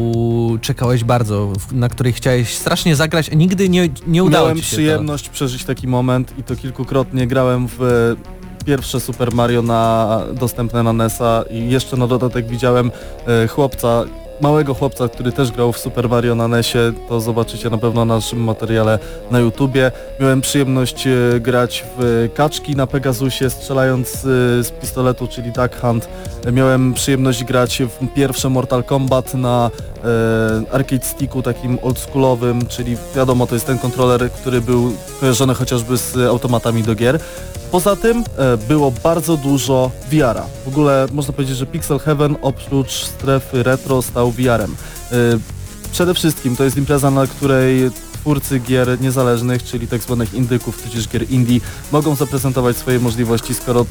[0.61, 4.71] czekałeś bardzo, na której chciałeś strasznie zagrać, a nigdy nie, nie udało Miałem ci się
[4.71, 8.15] przyjemność przeżyć taki moment i to kilkukrotnie grałem w
[8.65, 12.91] pierwsze Super Mario na, dostępne na NES-a i jeszcze na dodatek widziałem
[13.27, 14.03] e, chłopca,
[14.41, 18.15] małego chłopca, który też grał w Super Mario na NES-ie, to zobaczycie na pewno na
[18.15, 18.99] naszym materiale
[19.31, 19.91] na YouTubie.
[20.19, 24.19] Miałem przyjemność e, grać w kaczki na Pegasusie, strzelając e,
[24.63, 26.07] z pistoletu, czyli Duck Hunt.
[26.45, 29.71] E, Miałem przyjemność grać w pierwsze Mortal Kombat na
[30.03, 35.97] e, arcade sticku takim oldschoolowym, czyli wiadomo to jest ten kontroler, który był kojarzony chociażby
[35.97, 37.19] z automatami do gier.
[37.71, 40.45] Poza tym e, było bardzo dużo VR-a.
[40.65, 44.75] W ogóle można powiedzieć, że Pixel Heaven oprócz strefy retro stał VR-em.
[45.11, 45.15] E,
[45.91, 51.07] przede wszystkim to jest impreza, na której twórcy gier niezależnych, czyli tak zwanych indyków, tudzież
[51.07, 51.59] gier indie,
[51.91, 53.85] mogą zaprezentować swoje możliwości, skoro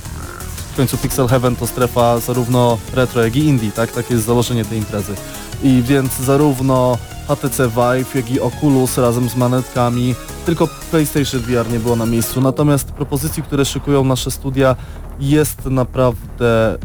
[0.73, 3.93] w końcu Pixel Heaven to strefa zarówno retro, jak i indie, tak?
[3.93, 5.15] Takie jest założenie tej imprezy.
[5.63, 6.99] I więc zarówno
[7.29, 10.15] HTC Vive, jak i Oculus razem z manetkami,
[10.47, 12.41] tylko PlayStation VR nie było na miejscu.
[12.41, 14.77] Natomiast propozycji, które szykują nasze studia
[15.21, 16.79] jest naprawdę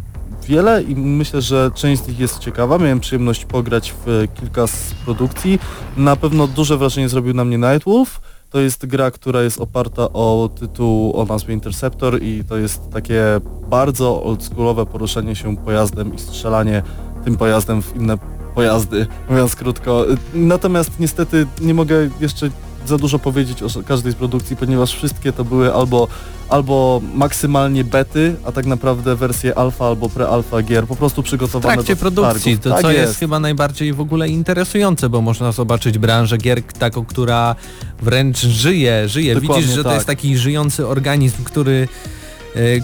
[0.48, 2.78] wiele i myślę, że część z nich jest ciekawa.
[2.78, 5.60] Miałem przyjemność pograć w kilka z produkcji.
[5.98, 8.22] Na pewno duże wrażenie zrobił na mnie Nightwolf.
[8.50, 13.24] To jest gra, która jest oparta o tytuł o nazwie Interceptor i to jest takie
[13.70, 16.84] bardzo oldschoolowe poruszanie się pojazdem i strzelanie
[17.26, 18.18] tym pojazdem w inne
[18.60, 20.06] pojazdy, mówiąc krótko.
[20.34, 22.50] Natomiast niestety nie mogę jeszcze
[22.88, 26.08] za dużo powiedzieć o każdej z produkcji, ponieważ wszystkie to były albo,
[26.50, 31.74] albo maksymalnie bety, a tak naprawdę wersje alfa albo pre-alfa gier, po prostu W przygotowane
[31.74, 32.64] trakcie do produkcji, targów.
[32.64, 33.20] to tak co jest.
[33.20, 37.56] chyba najbardziej w ogóle interesujące, bo można zobaczyć branżę gier taką, która
[38.02, 39.36] wręcz żyje, żyje.
[39.36, 39.96] Dokładnie Widzisz, że to tak.
[39.96, 41.88] jest taki żyjący organizm, który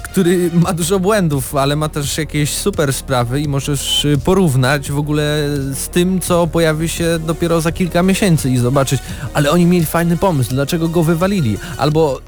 [0.04, 4.98] który ma dużo błędów, ale ma też jakieś super sprawy i możesz e, porównać w
[4.98, 9.02] ogóle z tym, co pojawi się dopiero za kilka miesięcy i zobaczyć,
[9.34, 12.20] ale oni mieli fajny pomysł, dlaczego go wywalili, albo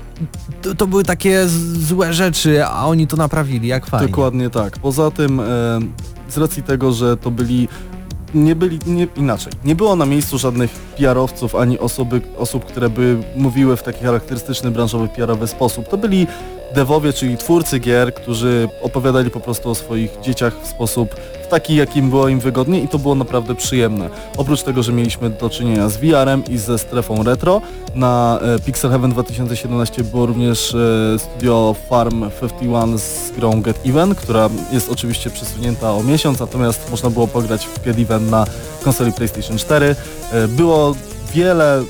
[0.62, 1.48] to, to były takie
[1.88, 4.08] złe rzeczy, a oni to naprawili, jak fajnie.
[4.08, 4.80] Dokładnie tak.
[4.80, 5.44] Poza tym e,
[6.30, 7.68] z racji tego, że to byli
[8.36, 13.18] nie byli, nie, inaczej, nie było na miejscu żadnych PR-owców ani osoby, osób, które by
[13.36, 15.88] mówiły w taki charakterystyczny branżowy PR-owy sposób.
[15.88, 16.28] To byli
[16.76, 21.16] devowie, czyli twórcy gier, którzy opowiadali po prostu o swoich dzieciach w sposób
[21.50, 24.10] taki, jakim było im wygodnie i to było naprawdę przyjemne.
[24.38, 27.62] Oprócz tego, że mieliśmy do czynienia z VR-em i ze strefą retro,
[27.96, 34.16] na e, Pixel Heaven 2017 było również e, studio Farm 51 z grą Get Even,
[34.16, 38.46] która jest oczywiście przesunięta o miesiąc, natomiast można było pograć w Get Even na
[38.84, 39.96] konsoli PlayStation 4.
[40.32, 40.96] E, było
[41.34, 41.84] wiele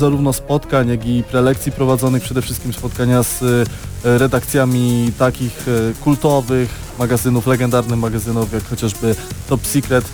[0.00, 6.68] zarówno spotkań, jak i prelekcji prowadzonych, przede wszystkim spotkania z e, redakcjami takich e, kultowych
[6.98, 9.14] magazynów, legendarnych magazynów, jak chociażby
[9.48, 10.04] Top Secret.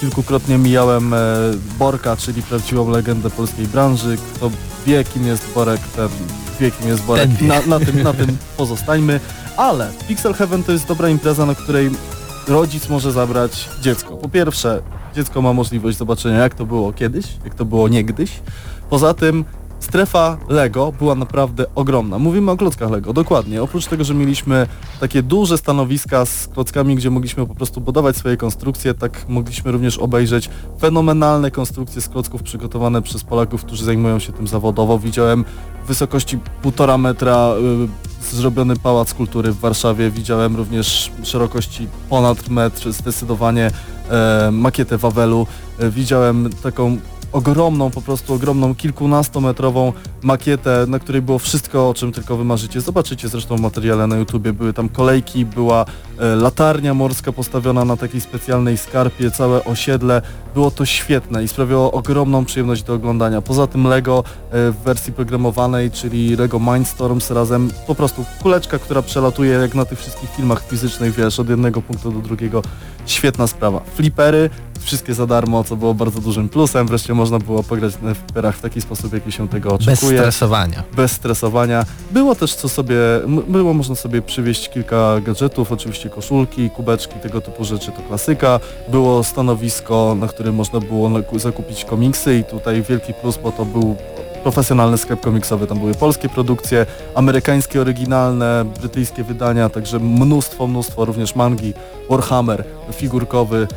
[0.00, 1.18] Kilkukrotnie mijałem e,
[1.78, 4.16] Borka, czyli prawdziwą legendę polskiej branży.
[4.34, 4.50] Kto
[4.86, 6.08] wie, kim jest Borek, ten
[6.60, 7.30] wie, kim jest Borek.
[7.40, 9.20] Na, na, tym, na tym pozostańmy.
[9.56, 11.90] Ale Pixel Heaven to jest dobra impreza, na której
[12.48, 14.16] rodzic może zabrać dziecko.
[14.16, 14.82] Po pierwsze,
[15.14, 18.30] dziecko ma możliwość zobaczenia, jak to było kiedyś, jak to było niegdyś.
[18.90, 19.44] Poza tym
[19.80, 22.18] strefa Lego była naprawdę ogromna.
[22.18, 23.62] Mówimy o klockach Lego, dokładnie.
[23.62, 24.66] Oprócz tego, że mieliśmy
[25.00, 29.98] takie duże stanowiska z klockami, gdzie mogliśmy po prostu budować swoje konstrukcje, tak mogliśmy również
[29.98, 34.98] obejrzeć fenomenalne konstrukcje z klocków przygotowane przez Polaków, którzy zajmują się tym zawodowo.
[34.98, 35.44] Widziałem
[35.84, 37.52] w wysokości półtora metra
[38.32, 40.10] y, zrobiony pałac kultury w Warszawie.
[40.10, 43.70] Widziałem również szerokości ponad metr, zdecydowanie
[44.10, 45.46] e, makietę Wawelu.
[45.78, 46.98] E, widziałem taką
[47.32, 52.80] ogromną, po prostu ogromną, kilkunastometrową makietę, na której było wszystko, o czym tylko wymarzycie.
[52.80, 54.52] Zobaczycie zresztą materiale na YouTubie.
[54.52, 55.84] Były tam kolejki, była
[56.18, 60.22] e, latarnia morska postawiona na takiej specjalnej skarpie, całe osiedle.
[60.54, 63.42] Było to świetne i sprawiało ogromną przyjemność do oglądania.
[63.42, 69.02] Poza tym Lego e, w wersji programowanej, czyli Lego Mindstorms razem, po prostu kuleczka, która
[69.02, 72.62] przelatuje jak na tych wszystkich filmach fizycznych, wiesz, od jednego punktu do drugiego.
[73.06, 73.80] Świetna sprawa.
[73.94, 76.86] Flipery, wszystkie za darmo, co było bardzo dużym plusem.
[76.86, 80.82] Wreszcie można było pograć na fliperach w taki sposób, jaki się tego Bez oczekuje stresowania.
[80.96, 81.84] bez stresowania.
[82.10, 82.96] Było też co sobie,
[83.48, 88.60] było można sobie przywieźć kilka gadżetów, oczywiście koszulki, kubeczki, tego typu rzeczy to klasyka.
[88.88, 93.96] Było stanowisko, na którym można było zakupić komiksy i tutaj wielki plus, bo to był
[94.42, 101.34] profesjonalny sklep komiksowy, tam były polskie produkcje, amerykańskie oryginalne, brytyjskie wydania, także mnóstwo, mnóstwo, również
[101.34, 101.74] mangi,
[102.10, 103.68] Warhammer, figurkowy,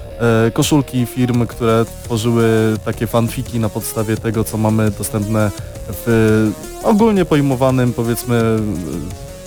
[0.47, 5.51] e, koszulki firm, które tworzyły takie fanfiki na podstawie tego, co mamy dostępne
[5.89, 6.51] w
[6.83, 8.57] ogólnie pojmowanym, powiedzmy,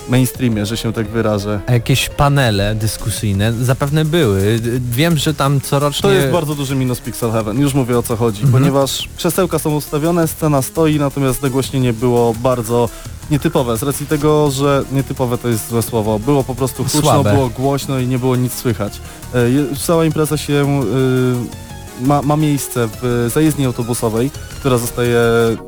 [0.09, 1.61] mainstreamie, że się tak wyrażę.
[1.67, 4.61] A jakieś panele dyskusyjne zapewne były.
[4.91, 6.03] Wiem, że tam corocznie...
[6.03, 8.63] To jest bardzo duży minus Pixel Heaven, już mówię o co chodzi, Mhm.
[8.63, 12.89] ponieważ krzesełka są ustawione, scena stoi, natomiast nagłośnienie było bardzo
[13.31, 17.49] nietypowe, z racji tego, że nietypowe to jest złe słowo, było po prostu huczno, było
[17.49, 19.01] głośno i nie było nic słychać.
[19.35, 24.31] E, Cała impreza się y, ma, ma miejsce w zajezdni autobusowej,
[24.61, 25.21] która zostaje,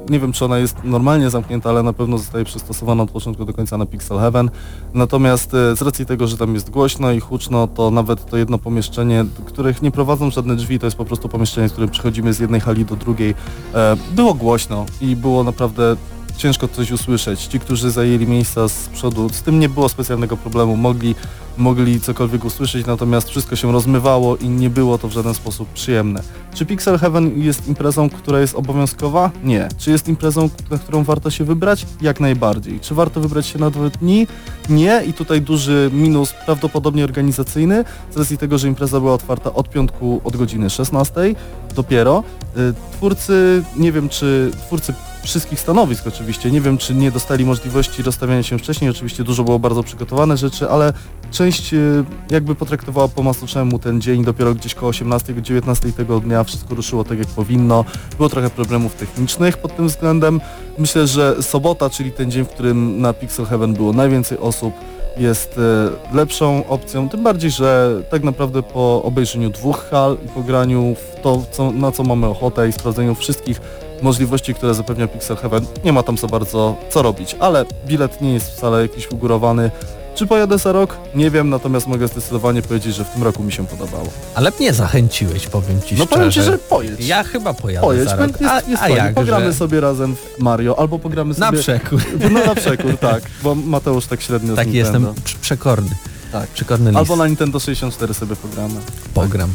[0.08, 3.52] nie wiem czy ona jest normalnie zamknięta, ale na pewno zostaje przystosowana od początku do
[3.52, 4.50] końca na Pixel Heaven.
[4.94, 8.58] Natomiast e, z racji tego, że tam jest głośno i huczno, to nawet to jedno
[8.58, 12.38] pomieszczenie, których nie prowadzą żadne drzwi, to jest po prostu pomieszczenie, z którym przechodzimy z
[12.38, 13.34] jednej hali do drugiej,
[13.74, 15.96] e, było głośno i było naprawdę
[16.38, 17.46] ciężko coś usłyszeć.
[17.46, 21.14] Ci, którzy zajęli miejsca z przodu, z tym nie było specjalnego problemu, mogli,
[21.56, 26.22] mogli cokolwiek usłyszeć, natomiast wszystko się rozmywało i nie było to w żaden sposób przyjemne.
[26.54, 29.30] Czy Pixel Heaven jest imprezą, która jest obowiązkowa?
[29.44, 29.68] Nie.
[29.78, 31.86] Czy jest imprezą, na którą warto się wybrać?
[32.00, 32.80] Jak najbardziej.
[32.80, 34.26] Czy warto wybrać się na dwa dni?
[34.68, 35.02] Nie.
[35.06, 40.20] I tutaj duży minus prawdopodobnie organizacyjny, z racji tego, że impreza była otwarta od piątku
[40.24, 41.34] od godziny 16
[41.74, 42.24] dopiero.
[42.56, 48.02] Y, Twórcy, nie wiem czy, twórcy wszystkich stanowisk oczywiście, nie wiem czy nie dostali możliwości
[48.02, 50.92] rozstawiania się wcześniej, oczywiście dużo było bardzo przygotowane rzeczy, ale
[51.30, 56.74] część y, jakby potraktowała po macoszemu ten dzień, dopiero gdzieś koło 18-19 tego dnia wszystko
[56.74, 57.84] ruszyło tak jak powinno.
[58.16, 60.40] Było trochę problemów technicznych pod tym względem.
[60.78, 64.74] Myślę, że sobota, czyli ten dzień, w którym na Pixel Heaven było najwięcej osób,
[65.16, 70.94] jest e, lepszą opcją, tym bardziej, że tak naprawdę po obejrzeniu dwóch hal i pograniu
[70.94, 73.60] w to, co, na co mamy ochotę i sprawdzeniu wszystkich
[74.02, 78.32] możliwości, które zapewnia Pixel Heaven, nie ma tam za bardzo co robić, ale bilet nie
[78.34, 79.70] jest wcale jakiś ugórowany.
[80.14, 80.96] Czy pojadę za rok?
[81.14, 84.08] Nie wiem, natomiast mogę zdecydowanie powiedzieć, że w tym roku mi się podobało.
[84.34, 86.06] Ale mnie zachęciłeś, powiem ci No szczerze.
[86.16, 87.06] powiem Ci, że pojedź.
[87.06, 88.40] Ja chyba pojadę Pojedź, za rok.
[88.40, 89.52] jest, A, jest a jak, Pogramy że...
[89.54, 91.58] sobie razem w Mario, albo pogramy Na sobie...
[91.58, 92.00] przekór.
[92.32, 95.90] No na przekór, tak, bo Mateusz tak średnio Tak jestem prz- przekorny.
[96.32, 96.46] Tak.
[96.48, 96.98] Przekorny lis.
[96.98, 98.74] Albo na Nintendo 64 sobie pogramy.
[99.14, 99.50] Pogram.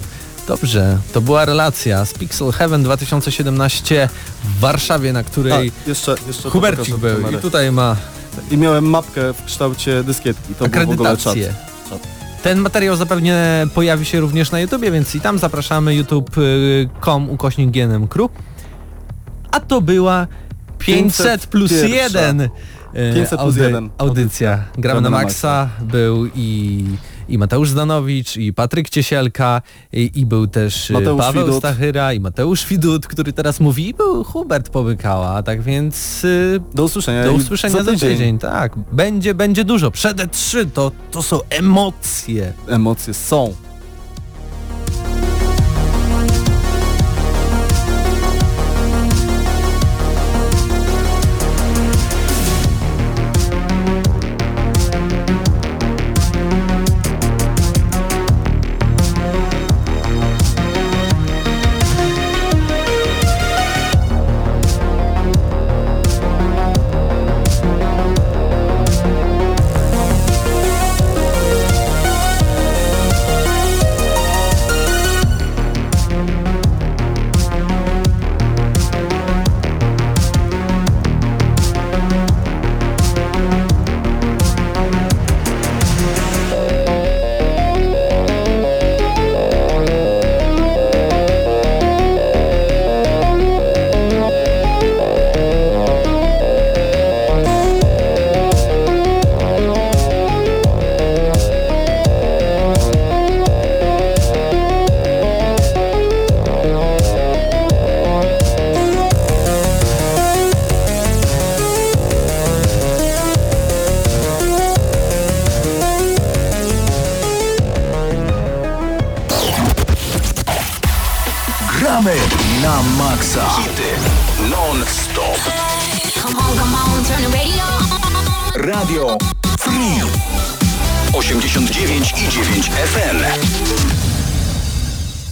[0.47, 4.09] Dobrze, to była relacja z Pixel Heaven 2017
[4.43, 7.95] w Warszawie, na której Tak, jeszcze, jeszcze Hubercik był i tutaj ma
[8.51, 10.55] I miałem mapkę w kształcie dyskietki.
[10.55, 11.35] To był w ogóle czat.
[12.43, 18.07] Ten materiał zapewne pojawi się również na YouTubie, więc i tam zapraszamy youtube.com ukośnik GNM
[18.07, 18.31] Crew.
[19.51, 20.27] A to była
[20.79, 22.39] 500 plus 501.
[22.39, 22.49] 1
[23.15, 23.89] 500 plus 1.
[23.97, 24.63] audycja.
[24.77, 26.85] Gramy na Maxa, był i,
[27.29, 29.61] i Mateusz Zdanowicz, i Patryk Ciesielka,
[29.93, 31.59] i, i był też y, Mateusz Paweł Widut.
[31.59, 36.83] Stachyra, i Mateusz Widut, który teraz mówi, i był Hubert Pomykała, tak więc y, Do
[36.83, 37.23] usłyszenia.
[37.23, 38.39] do usłyszenia za tydzień.
[38.39, 39.91] Tak, będzie, będzie dużo.
[39.91, 42.53] Przed E3 to, to są emocje.
[42.67, 43.53] Emocje są.